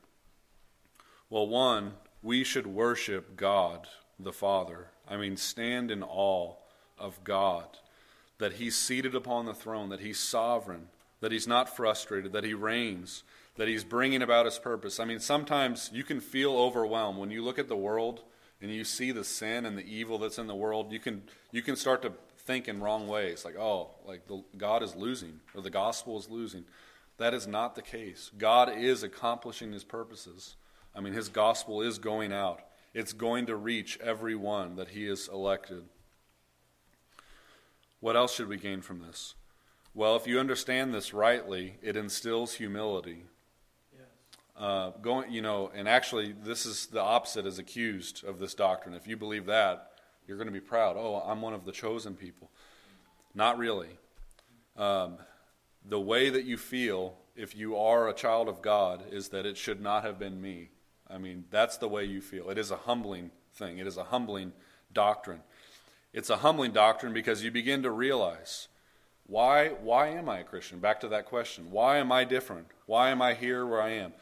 Well, 1.29 1.47
one, 1.47 1.93
we 2.21 2.43
should 2.43 2.67
worship 2.67 3.35
God 3.35 3.87
the 4.19 4.33
Father. 4.33 4.87
I 5.07 5.17
mean, 5.17 5.37
stand 5.37 5.91
in 5.91 6.03
awe 6.03 6.55
of 6.97 7.23
God, 7.23 7.65
that 8.37 8.53
He's 8.53 8.75
seated 8.75 9.15
upon 9.15 9.45
the 9.45 9.53
throne, 9.53 9.89
that 9.89 9.99
He's 9.99 10.19
sovereign, 10.19 10.87
that 11.19 11.31
He's 11.31 11.47
not 11.47 11.75
frustrated, 11.75 12.33
that 12.33 12.43
He 12.43 12.53
reigns, 12.53 13.23
that 13.55 13.67
He's 13.67 13.83
bringing 13.83 14.21
about 14.21 14.45
His 14.45 14.59
purpose. 14.59 14.99
I 14.99 15.05
mean, 15.05 15.19
sometimes 15.19 15.89
you 15.93 16.03
can 16.03 16.19
feel 16.19 16.57
overwhelmed 16.57 17.19
when 17.19 17.31
you 17.31 17.43
look 17.43 17.59
at 17.59 17.67
the 17.67 17.75
world 17.75 18.21
and 18.61 18.71
you 18.71 18.83
see 18.83 19.11
the 19.11 19.23
sin 19.23 19.65
and 19.65 19.77
the 19.77 19.85
evil 19.85 20.17
that's 20.17 20.37
in 20.39 20.47
the 20.47 20.55
world. 20.55 20.91
You 20.91 20.99
can 20.99 21.23
you 21.51 21.61
can 21.61 21.75
start 21.75 22.01
to 22.03 22.13
think 22.37 22.67
in 22.67 22.79
wrong 22.79 23.07
ways, 23.07 23.45
like 23.45 23.57
oh, 23.57 23.91
like 24.05 24.27
the, 24.27 24.43
God 24.57 24.83
is 24.83 24.95
losing 24.95 25.39
or 25.53 25.61
the 25.61 25.69
gospel 25.69 26.17
is 26.17 26.29
losing. 26.29 26.65
That 27.17 27.33
is 27.33 27.47
not 27.47 27.75
the 27.75 27.81
case. 27.81 28.31
God 28.37 28.71
is 28.75 29.03
accomplishing 29.03 29.71
his 29.71 29.83
purposes. 29.83 30.55
I 30.95 31.01
mean, 31.01 31.13
his 31.13 31.29
gospel 31.29 31.81
is 31.81 31.99
going 31.99 32.31
out, 32.31 32.61
it's 32.93 33.13
going 33.13 33.45
to 33.47 33.55
reach 33.55 33.99
every 34.01 34.35
one 34.35 34.75
that 34.75 34.89
he 34.89 35.05
has 35.05 35.27
elected. 35.27 35.83
What 37.99 38.15
else 38.15 38.35
should 38.35 38.47
we 38.47 38.57
gain 38.57 38.81
from 38.81 38.99
this? 38.99 39.33
Well, 39.97 40.15
if 40.15 40.27
you 40.27 40.39
understand 40.39 40.93
this 40.93 41.11
rightly, 41.11 41.77
it 41.81 41.97
instills 41.97 42.53
humility. 42.53 43.23
Uh, 44.55 44.91
going, 45.01 45.31
you 45.31 45.41
know, 45.41 45.71
and 45.73 45.89
actually, 45.89 46.33
this 46.33 46.67
is 46.67 46.85
the 46.85 47.01
opposite 47.01 47.47
is 47.47 47.57
accused 47.57 48.23
of 48.23 48.37
this 48.37 48.53
doctrine. 48.53 48.93
If 48.93 49.07
you 49.07 49.17
believe 49.17 49.47
that, 49.47 49.93
you're 50.27 50.37
going 50.37 50.49
to 50.49 50.53
be 50.53 50.59
proud. 50.59 50.97
Oh, 50.99 51.15
I'm 51.25 51.41
one 51.41 51.55
of 51.55 51.65
the 51.65 51.71
chosen 51.71 52.13
people. 52.13 52.51
Not 53.33 53.57
really. 53.57 53.97
Um, 54.77 55.17
the 55.83 55.99
way 55.99 56.29
that 56.29 56.43
you 56.43 56.57
feel 56.57 57.15
if 57.35 57.55
you 57.55 57.75
are 57.75 58.07
a 58.07 58.13
child 58.13 58.49
of 58.49 58.61
God 58.61 59.01
is 59.11 59.29
that 59.29 59.47
it 59.47 59.57
should 59.57 59.81
not 59.81 60.03
have 60.03 60.19
been 60.19 60.39
me. 60.39 60.69
I 61.09 61.17
mean, 61.17 61.45
that's 61.49 61.77
the 61.77 61.87
way 61.87 62.03
you 62.03 62.21
feel. 62.21 62.51
It 62.51 62.59
is 62.59 62.69
a 62.69 62.77
humbling 62.77 63.31
thing, 63.55 63.79
it 63.79 63.87
is 63.87 63.97
a 63.97 64.03
humbling 64.03 64.53
doctrine. 64.93 65.41
It's 66.13 66.29
a 66.29 66.37
humbling 66.37 66.71
doctrine 66.71 67.13
because 67.13 67.43
you 67.43 67.49
begin 67.49 67.81
to 67.81 67.89
realize 67.89 68.67
why, 69.27 69.69
why 69.81 70.07
am 70.07 70.29
I 70.29 70.39
a 70.39 70.43
Christian? 70.43 70.79
Back 70.79 71.01
to 71.01 71.09
that 71.09 71.25
question. 71.25 71.69
Why 71.69 71.97
am 71.97 72.11
I 72.11 72.23
different? 72.23 72.67
Why 72.85 73.09
am 73.09 73.21
I 73.21 73.33
here 73.33 73.65
where 73.65 73.81
I 73.81 73.91
am? 73.91 74.13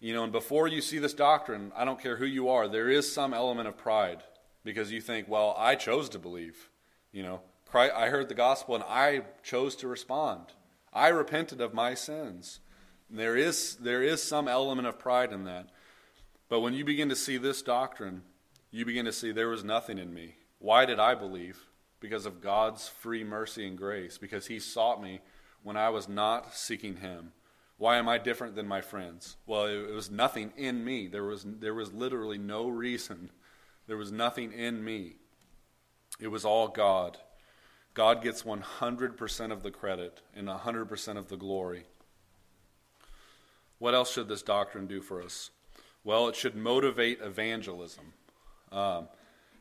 You 0.00 0.14
know, 0.14 0.24
and 0.24 0.32
before 0.32 0.66
you 0.66 0.80
see 0.80 0.98
this 0.98 1.14
doctrine, 1.14 1.70
I 1.76 1.84
don't 1.84 2.00
care 2.00 2.16
who 2.16 2.24
you 2.24 2.48
are, 2.48 2.66
there 2.66 2.88
is 2.88 3.12
some 3.12 3.34
element 3.34 3.68
of 3.68 3.76
pride 3.76 4.22
because 4.64 4.90
you 4.90 5.00
think, 5.00 5.28
well, 5.28 5.54
I 5.56 5.74
chose 5.74 6.08
to 6.10 6.18
believe. 6.18 6.70
You 7.12 7.22
know, 7.22 7.40
I 7.74 8.08
heard 8.08 8.28
the 8.28 8.34
gospel 8.34 8.74
and 8.74 8.84
I 8.84 9.22
chose 9.42 9.76
to 9.76 9.88
respond. 9.88 10.46
I 10.92 11.08
repented 11.08 11.60
of 11.60 11.74
my 11.74 11.94
sins. 11.94 12.60
There 13.10 13.36
is, 13.36 13.76
there 13.76 14.02
is 14.02 14.22
some 14.22 14.48
element 14.48 14.88
of 14.88 14.98
pride 14.98 15.32
in 15.32 15.44
that. 15.44 15.68
But 16.48 16.60
when 16.60 16.74
you 16.74 16.84
begin 16.84 17.10
to 17.10 17.16
see 17.16 17.36
this 17.36 17.62
doctrine, 17.62 18.22
you 18.70 18.84
begin 18.86 19.04
to 19.04 19.12
see 19.12 19.30
there 19.30 19.48
was 19.48 19.64
nothing 19.64 19.98
in 19.98 20.12
me. 20.12 20.36
Why 20.58 20.86
did 20.86 20.98
I 20.98 21.14
believe? 21.14 21.66
Because 22.02 22.26
of 22.26 22.40
God's 22.40 22.88
free 22.88 23.22
mercy 23.22 23.66
and 23.66 23.78
grace, 23.78 24.18
because 24.18 24.48
He 24.48 24.58
sought 24.58 25.00
me 25.00 25.20
when 25.62 25.76
I 25.76 25.88
was 25.88 26.08
not 26.08 26.54
seeking 26.54 26.96
Him. 26.96 27.32
Why 27.78 27.96
am 27.96 28.08
I 28.08 28.18
different 28.18 28.56
than 28.56 28.66
my 28.66 28.80
friends? 28.80 29.36
Well, 29.46 29.66
it, 29.66 29.94
was 29.94 30.10
nothing 30.10 30.52
in 30.56 30.84
me. 30.84 31.06
There 31.06 31.24
was, 31.24 31.46
there 31.46 31.74
was 31.74 31.92
literally 31.92 32.38
no 32.38 32.68
reason. 32.68 33.30
There 33.86 33.96
was 33.96 34.12
nothing 34.12 34.52
in 34.52 34.84
me. 34.84 35.14
It 36.20 36.28
was 36.28 36.44
all 36.44 36.68
God. 36.68 37.18
God 37.94 38.22
gets 38.22 38.42
100% 38.42 39.52
of 39.52 39.62
the 39.62 39.70
credit 39.70 40.22
and 40.34 40.48
100% 40.48 41.16
of 41.16 41.28
the 41.28 41.36
glory. 41.36 41.84
What 43.78 43.94
else 43.94 44.12
should 44.12 44.28
this 44.28 44.42
doctrine 44.42 44.86
do 44.86 45.00
for 45.00 45.22
us? 45.22 45.50
Well, 46.04 46.28
it 46.28 46.36
should 46.36 46.56
motivate 46.56 47.20
evangelism. 47.20 48.12
Um, 48.70 49.08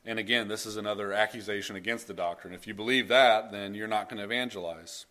and 0.05 0.17
again, 0.17 0.47
this 0.47 0.65
is 0.65 0.77
another 0.77 1.13
accusation 1.13 1.75
against 1.75 2.07
the 2.07 2.13
doctrine. 2.13 2.53
If 2.53 2.65
you 2.65 2.73
believe 2.73 3.07
that, 3.09 3.51
then 3.51 3.75
you're 3.75 3.87
not 3.87 4.09
going 4.09 4.17
to 4.17 4.23
evangelize, 4.23 5.05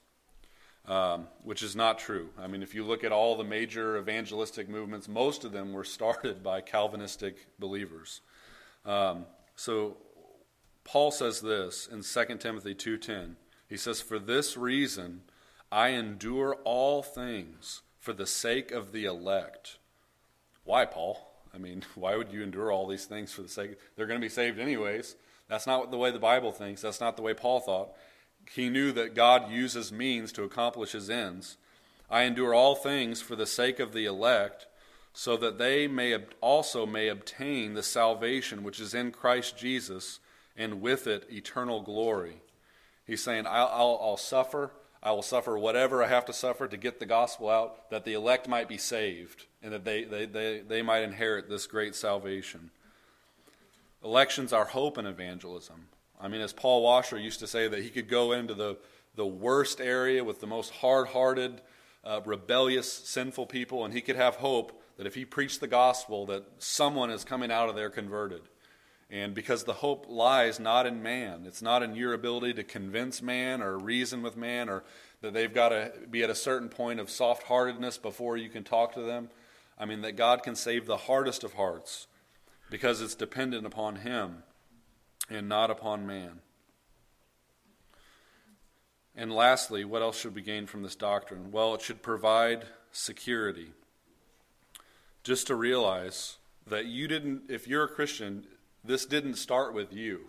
um, 0.87 1.29
which 1.45 1.63
is 1.63 1.77
not 1.77 1.99
true. 1.99 2.31
I 2.39 2.49
mean, 2.49 2.63
if 2.63 2.75
you 2.75 2.85
look 2.85 3.05
at 3.05 3.13
all 3.13 3.37
the 3.37 3.45
major 3.45 3.97
evangelistic 3.97 4.69
movements, 4.69 5.09
most 5.09 5.45
of 5.45 5.53
them 5.53 5.73
were 5.73 5.85
started 5.85 6.43
by 6.43 6.61
Calvinistic 6.61 7.47
believers. 7.59 8.21
Um, 8.85 9.27
so 9.55 9.99
Paul 10.85 11.13
says 11.13 11.41
this 11.41 11.87
in 11.87 12.03
2 12.03 12.41
Timothy 12.41 12.75
2:10. 12.75 13.37
He 13.69 13.77
says, 13.77 14.01
"For 14.01 14.19
this 14.19 14.57
reason 14.57 15.23
I 15.71 15.91
endure 15.91 16.57
all 16.65 17.03
things 17.05 17.83
for 18.01 18.13
the 18.13 18.27
sake 18.27 18.73
of 18.73 18.91
the 18.91 19.05
elect." 19.05 19.79
Why, 20.65 20.85
Paul? 20.85 21.30
I 21.55 21.59
mean, 21.59 21.83
why 21.95 22.17
would 22.17 22.33
you 22.33 22.43
endure 22.43 22.73
all 22.73 22.87
these 22.87 23.07
things 23.07 23.33
for 23.33 23.43
the 23.43 23.49
sake? 23.49 23.79
They're 23.97 24.07
going 24.07 24.21
to 24.21 24.25
be 24.25 24.31
saved 24.31 24.59
anyways. 24.59 25.17
That's 25.49 25.67
not 25.67 25.91
the 25.91 25.99
way 25.99 26.11
the 26.11 26.19
Bible 26.19 26.53
thinks. 26.53 26.83
That's 26.83 27.01
not 27.01 27.17
the 27.17 27.23
way 27.23 27.35
Paul 27.35 27.61
thought. 27.61 27.91
He 28.53 28.69
knew 28.69 28.93
that 28.93 29.15
God 29.15 29.51
uses 29.51 29.93
means 29.93 30.33
to 30.33 30.45
accomplish 30.45 30.93
his 30.93 31.11
ends. 31.11 31.57
I 32.11 32.23
endure 32.23 32.55
all 32.55 32.75
things 32.75 33.21
for 33.21 33.37
the 33.37 33.47
sake 33.47 33.79
of 33.79 33.93
the 33.93 34.05
elect, 34.05 34.67
so 35.13 35.37
that 35.37 35.59
they 35.59 35.87
may 35.87 36.17
also 36.41 36.87
may 36.87 37.09
obtain 37.09 37.75
the 37.75 37.83
salvation 37.83 38.63
which 38.63 38.81
is 38.81 38.95
in 38.95 39.11
Christ 39.11 39.57
Jesus 39.59 40.21
and 40.57 40.81
with 40.81 41.07
it 41.07 41.27
eternal 41.31 41.81
glory. 41.81 42.43
He's 43.07 43.23
saying, 43.23 43.47
I'll, 43.47 43.71
I'll, 43.73 44.01
I'll, 44.03 44.17
suffer. 44.17 44.71
I 45.03 45.13
will 45.13 45.23
suffer 45.23 45.59
whatever 45.59 46.03
I 46.03 46.09
have 46.09 46.27
to 46.27 46.33
suffer 46.33 46.69
to 46.69 46.77
get 46.77 47.01
the 47.01 47.07
gospel 47.07 47.49
out, 47.49 47.91
that 47.91 48.05
the 48.05 48.13
elect 48.13 48.49
might 48.49 48.69
be 48.69 48.79
saved 48.79 49.47
and 49.63 49.73
that 49.73 49.85
they, 49.85 50.05
they, 50.05 50.27
they, 50.27 50.61
they 50.61 50.83
might 50.83 51.03
inherit 51.03 51.49
this 51.49 51.67
great 51.67 51.95
salvation. 51.95 52.71
Election's 54.05 54.53
our 54.53 54.67
hope 54.67 54.99
in 54.99 55.07
evangelism. 55.07 55.87
I 56.21 56.29
mean, 56.29 56.43
as 56.43 56.53
Paul 56.53 56.83
Washer 56.83 57.19
used 57.19 57.41
to 57.41 57.47
say, 57.47 57.67
that 57.69 57.83
he 57.83 57.89
could 57.89 58.09
go 58.09 58.33
into 58.33 58.55
the 58.55 58.77
the 59.15 59.27
worst 59.27 59.81
area 59.81 60.23
with 60.25 60.41
the 60.41 60.47
most 60.47 60.71
hard 60.71 61.09
hearted, 61.09 61.61
uh, 62.05 62.21
rebellious, 62.25 62.91
sinful 62.91 63.47
people, 63.47 63.85
and 63.85 63.93
he 63.93 64.01
could 64.01 64.17
have 64.17 64.37
hope 64.37 64.83
that 64.97 65.07
if 65.07 65.15
he 65.15 65.25
preached 65.25 65.61
the 65.61 65.67
gospel, 65.67 66.27
that 66.27 66.45
someone 66.59 67.11
is 67.11 67.25
coming 67.25 67.51
out 67.51 67.69
of 67.69 67.75
there 67.75 67.91
converted. 67.91 68.43
And 69.11 69.35
because 69.35 69.65
the 69.65 69.73
hope 69.73 70.07
lies 70.09 70.61
not 70.61 70.87
in 70.87 71.03
man, 71.03 71.43
it's 71.45 71.63
not 71.63 71.83
in 71.83 71.97
your 71.97 72.13
ability 72.13 72.55
to 72.55 72.63
convince 72.63 73.21
man 73.21 73.61
or 73.61 73.77
reason 73.77 74.23
with 74.23 74.37
man, 74.37 74.69
or 74.69 74.85
that 75.21 75.35
they've 75.35 75.53
got 75.53 75.71
to 75.71 75.93
be 76.09 76.23
at 76.23 76.31
a 76.31 76.35
certain 76.35 76.69
point 76.69 77.01
of 77.01 77.11
soft 77.11 77.43
heartedness 77.45 77.99
before 77.99 78.37
you 78.37 78.49
can 78.49 78.63
talk 78.63 78.95
to 78.95 79.03
them. 79.03 79.31
I 79.77 79.85
mean, 79.85 80.03
that 80.03 80.13
God 80.13 80.45
can 80.45 80.55
save 80.55 80.87
the 80.87 80.97
hardest 80.97 81.43
of 81.43 81.55
hearts 81.55 82.07
because 82.71 83.01
it's 83.01 83.17
dependent 83.17 83.67
upon 83.67 83.97
Him 83.97 84.45
and 85.29 85.49
not 85.49 85.71
upon 85.71 86.07
man. 86.07 86.41
And 89.17 89.33
lastly, 89.33 89.85
what 89.85 90.03
else 90.03 90.21
should 90.21 90.37
we 90.37 90.43
gain 90.43 90.67
from 90.67 90.83
this 90.83 90.95
doctrine? 90.95 91.51
Well, 91.51 91.75
it 91.75 91.81
should 91.81 92.01
provide 92.01 92.65
security. 92.93 93.73
Just 95.25 95.49
to 95.49 95.57
realize 95.57 96.37
that 96.67 96.87
you 96.87 97.09
didn't, 97.09 97.43
if 97.49 97.67
you're 97.67 97.85
a 97.85 97.89
Christian, 97.89 98.47
this 98.85 99.07
didn't 99.07 99.35
start 99.35 99.75
with 99.75 99.93
you. 99.93 100.21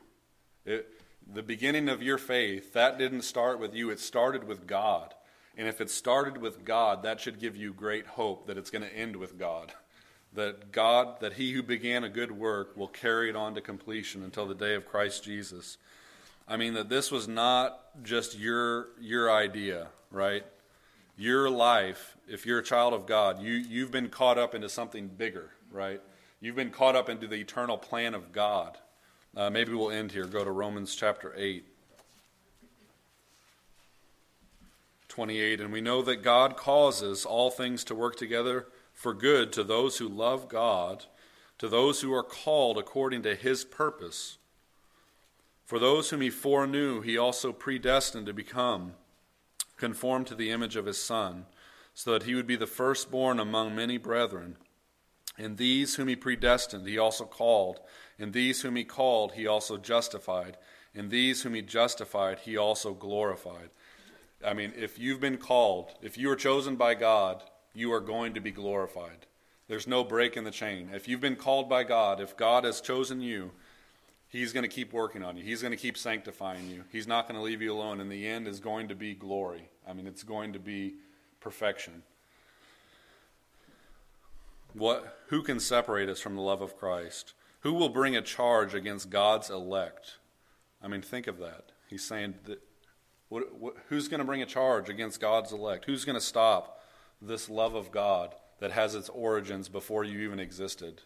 It, 0.66 0.88
the 1.34 1.44
beginning 1.44 1.90
of 1.90 2.02
your 2.02 2.18
faith, 2.18 2.74
that 2.74 2.98
didn't 2.98 3.22
start 3.22 3.60
with 3.60 3.74
you, 3.74 3.90
it 3.90 4.00
started 4.00 4.44
with 4.44 4.68
God. 4.68 5.14
And 5.58 5.68
if 5.68 5.82
it 5.82 5.90
started 5.90 6.38
with 6.38 6.66
God, 6.66 7.04
that 7.04 7.20
should 7.20 7.40
give 7.40 7.56
you 7.56 7.74
great 7.74 8.08
hope 8.08 8.48
that 8.48 8.58
it's 8.58 8.70
going 8.70 8.84
to 8.84 8.96
end 8.96 9.16
with 9.16 9.38
God. 9.38 9.74
That 10.34 10.72
God, 10.72 11.20
that 11.20 11.34
He 11.34 11.52
who 11.52 11.62
began 11.62 12.04
a 12.04 12.10
good 12.10 12.32
work 12.32 12.76
will 12.78 12.88
carry 12.88 13.30
it 13.30 13.36
on 13.36 13.54
to 13.56 13.62
completion 13.62 14.24
until 14.24 14.48
the 14.48 14.56
day 14.56 14.76
of 14.76 14.86
Christ 14.86 15.24
Jesus. 15.24 15.78
I 16.48 16.58
mean, 16.58 16.74
that 16.74 16.90
this 16.90 17.12
was 17.12 17.28
not 17.28 18.04
just 18.04 18.38
your, 18.38 18.88
your 19.00 19.32
idea, 19.32 19.88
right? 20.10 20.46
Your 21.18 21.50
life, 21.50 22.18
if 22.28 22.46
you're 22.46 22.60
a 22.60 22.64
child 22.64 22.94
of 22.94 23.06
God, 23.06 23.42
you, 23.42 23.54
you've 23.54 23.92
been 23.92 24.10
caught 24.10 24.38
up 24.38 24.56
into 24.56 24.70
something 24.70 25.08
bigger, 25.08 25.52
right? 25.70 26.02
You've 26.43 26.56
been 26.56 26.71
caught 26.71 26.95
up 26.95 27.08
into 27.08 27.27
the 27.27 27.36
eternal 27.36 27.77
plan 27.77 28.15
of 28.15 28.32
God. 28.32 28.80
Uh, 29.38 29.51
maybe 29.51 29.73
we'll 29.73 29.91
end 29.91 30.12
here. 30.12 30.25
Go 30.25 30.43
to 30.43 30.49
Romans 30.49 30.95
chapter 30.95 31.36
8. 31.38 31.63
28. 35.08 35.62
And 35.62 35.71
we 35.71 35.82
know 35.82 36.01
that 36.01 36.23
God 36.23 36.58
causes 36.58 37.25
all 37.25 37.51
things 37.51 37.84
to 37.84 37.93
work 37.93 38.15
together 38.15 38.65
for 38.91 39.13
good 39.13 39.54
to 39.54 39.63
those 39.63 39.99
who 39.99 40.08
love 40.08 40.49
God, 40.49 41.06
to 41.60 41.69
those 41.69 42.01
who 42.01 42.12
are 42.12 42.23
called 42.23 42.80
according 42.80 43.21
to 43.21 43.36
his 43.36 43.63
purpose. 43.63 44.39
For 45.67 45.77
those 45.77 46.10
whom 46.10 46.21
he 46.21 46.32
foreknew, 46.32 47.01
he 47.01 47.19
also 47.19 47.54
predestined 47.54 48.25
to 48.25 48.34
become 48.34 48.93
conformed 49.77 50.25
to 50.27 50.36
the 50.36 50.49
image 50.49 50.75
of 50.75 50.88
his 50.88 51.01
Son, 51.01 51.45
so 51.93 52.13
that 52.13 52.23
he 52.23 52.34
would 52.34 52.47
be 52.47 52.56
the 52.56 52.65
firstborn 52.65 53.39
among 53.39 53.75
many 53.75 53.97
brethren. 53.97 54.58
And 55.38 55.58
these 55.58 55.96
whom 55.96 56.08
he 56.08 56.15
predestined, 56.15 56.88
he 56.88 56.98
also 56.98 57.26
called. 57.26 57.80
And 58.20 58.34
these 58.34 58.62
whom 58.62 58.76
he 58.76 58.84
called, 58.84 59.34
he 59.34 59.48
also 59.48 59.78
justified. 59.78 60.58
And 60.94 61.10
these 61.10 61.41
whom 61.41 61.54
he 61.54 61.62
justified, 61.62 62.39
he 62.39 62.58
also 62.58 62.94
glorified. 62.94 63.70
I 64.46 64.54
mean, 64.54 64.74
if 64.76 65.00
you've 65.00 65.22
been 65.22 65.38
called, 65.38 65.91
if 66.02 66.17
you 66.17 66.30
are 66.32 66.36
chosen 66.36 66.76
by 66.76 66.96
God, 66.96 67.44
you 67.74 67.94
are 67.94 68.02
going 68.02 68.34
to 68.34 68.41
be 68.41 68.52
glorified. 68.52 69.26
There's 69.67 69.88
no 69.88 70.04
break 70.04 70.36
in 70.36 70.44
the 70.44 70.52
chain. 70.52 70.89
If 70.94 71.08
you've 71.08 71.22
been 71.22 71.38
called 71.38 71.70
by 71.70 71.84
God, 71.84 72.20
if 72.20 72.36
God 72.36 72.65
has 72.65 72.82
chosen 72.82 73.22
you, 73.22 73.52
He's 74.28 74.54
going 74.54 74.63
to 74.63 74.70
keep 74.70 74.94
working 74.94 75.24
on 75.24 75.36
you. 75.36 75.44
He's 75.44 75.62
going 75.62 75.72
to 75.72 75.78
keep 75.78 75.98
sanctifying 75.98 76.70
you. 76.70 76.86
He's 76.89 77.06
not 77.06 77.28
going 77.28 77.38
to 77.38 77.44
leave 77.44 77.62
you 77.62 77.74
alone. 77.74 78.00
And 78.00 78.10
the 78.10 78.26
end, 78.26 78.48
is 78.48 78.62
going 78.62 78.88
to 78.88 78.96
be 78.96 79.13
glory. 79.13 79.70
I 79.86 79.91
mean, 79.91 80.08
it's 80.08 80.24
going 80.24 80.54
to 80.54 80.60
be 80.60 80.96
perfection. 81.41 82.04
What, 84.74 85.24
who 85.28 85.44
can 85.44 85.60
separate 85.60 86.10
us 86.10 86.20
from 86.20 86.36
the 86.36 86.42
love 86.42 86.62
of 86.62 86.78
Christ? 86.78 87.34
Who 87.62 87.74
will 87.74 87.90
bring 87.90 88.16
a 88.16 88.22
charge 88.22 88.74
against 88.74 89.10
God's 89.10 89.50
elect? 89.50 90.18
I 90.82 90.88
mean, 90.88 91.02
think 91.02 91.28
of 91.28 91.38
that. 91.40 91.72
He's 91.88 92.04
saying 92.04 92.36
that 92.46 92.62
what, 93.30 93.56
what, 93.60 93.76
who's 93.90 94.08
going 94.08 94.20
to 94.20 94.26
bring 94.26 94.42
a 94.42 94.46
charge 94.46 94.90
against 94.90 95.22
God's 95.22 95.52
elect? 95.52 95.86
Who's 95.86 96.06
going 96.06 96.16
to 96.18 96.22
stop 96.22 96.82
this 97.22 97.50
love 97.50 97.76
of 97.76 97.92
God 97.92 98.36
that 98.60 98.72
has 98.72 98.96
its 98.96 99.10
origins 99.10 99.70
before 99.70 100.04
you 100.04 100.20
even 100.20 100.40
existed? 100.40 101.02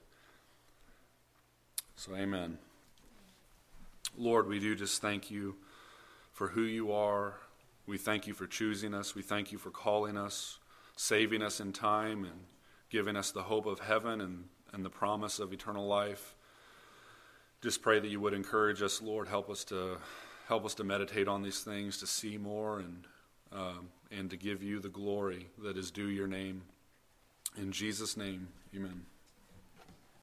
So, 1.96 2.16
amen. 2.16 2.58
Lord, 4.18 4.48
we 4.48 4.60
do 4.60 4.76
just 4.76 5.02
thank 5.02 5.30
you 5.30 5.56
for 6.34 6.50
who 6.50 6.64
you 6.64 6.92
are. 6.92 7.36
We 7.86 7.98
thank 7.98 8.28
you 8.28 8.34
for 8.34 8.48
choosing 8.48 8.94
us. 8.94 9.14
We 9.14 9.22
thank 9.22 9.52
you 9.52 9.58
for 9.58 9.70
calling 9.70 10.18
us, 10.18 10.58
saving 10.96 11.42
us 11.42 11.60
in 11.60 11.74
time, 11.74 12.24
and 12.26 12.40
giving 12.96 13.18
us 13.18 13.32
the 13.32 13.44
hope 13.44 13.66
of 13.66 13.82
heaven 13.82 14.22
and, 14.22 14.46
and 14.72 14.86
the 14.86 14.90
promise 14.90 15.40
of 15.40 15.52
eternal 15.52 15.86
life. 15.86 16.34
Just 17.62 17.82
pray 17.82 18.00
that 18.00 18.08
you 18.08 18.22
would 18.22 18.34
encourage 18.34 18.82
us, 18.82 19.02
Lord. 19.02 19.28
Help 19.28 19.50
us 19.50 19.66
to 19.66 19.98
help 20.48 20.64
us 20.64 20.74
to 20.76 20.86
meditate 20.86 21.28
on 21.28 21.42
these 21.42 21.60
things, 21.60 21.98
to 21.98 22.08
see 22.08 22.38
more, 22.38 22.80
and 22.80 23.06
um, 23.52 23.90
and 24.12 24.30
to 24.30 24.38
give 24.38 24.64
you 24.64 24.80
the 24.80 24.88
glory 24.88 25.50
that 25.62 25.78
is 25.78 25.92
due 25.92 26.08
your 26.08 26.28
name. 26.28 26.62
In 27.58 27.74
Jesus' 27.74 28.16
name, 28.16 28.48
Amen. 28.74 29.06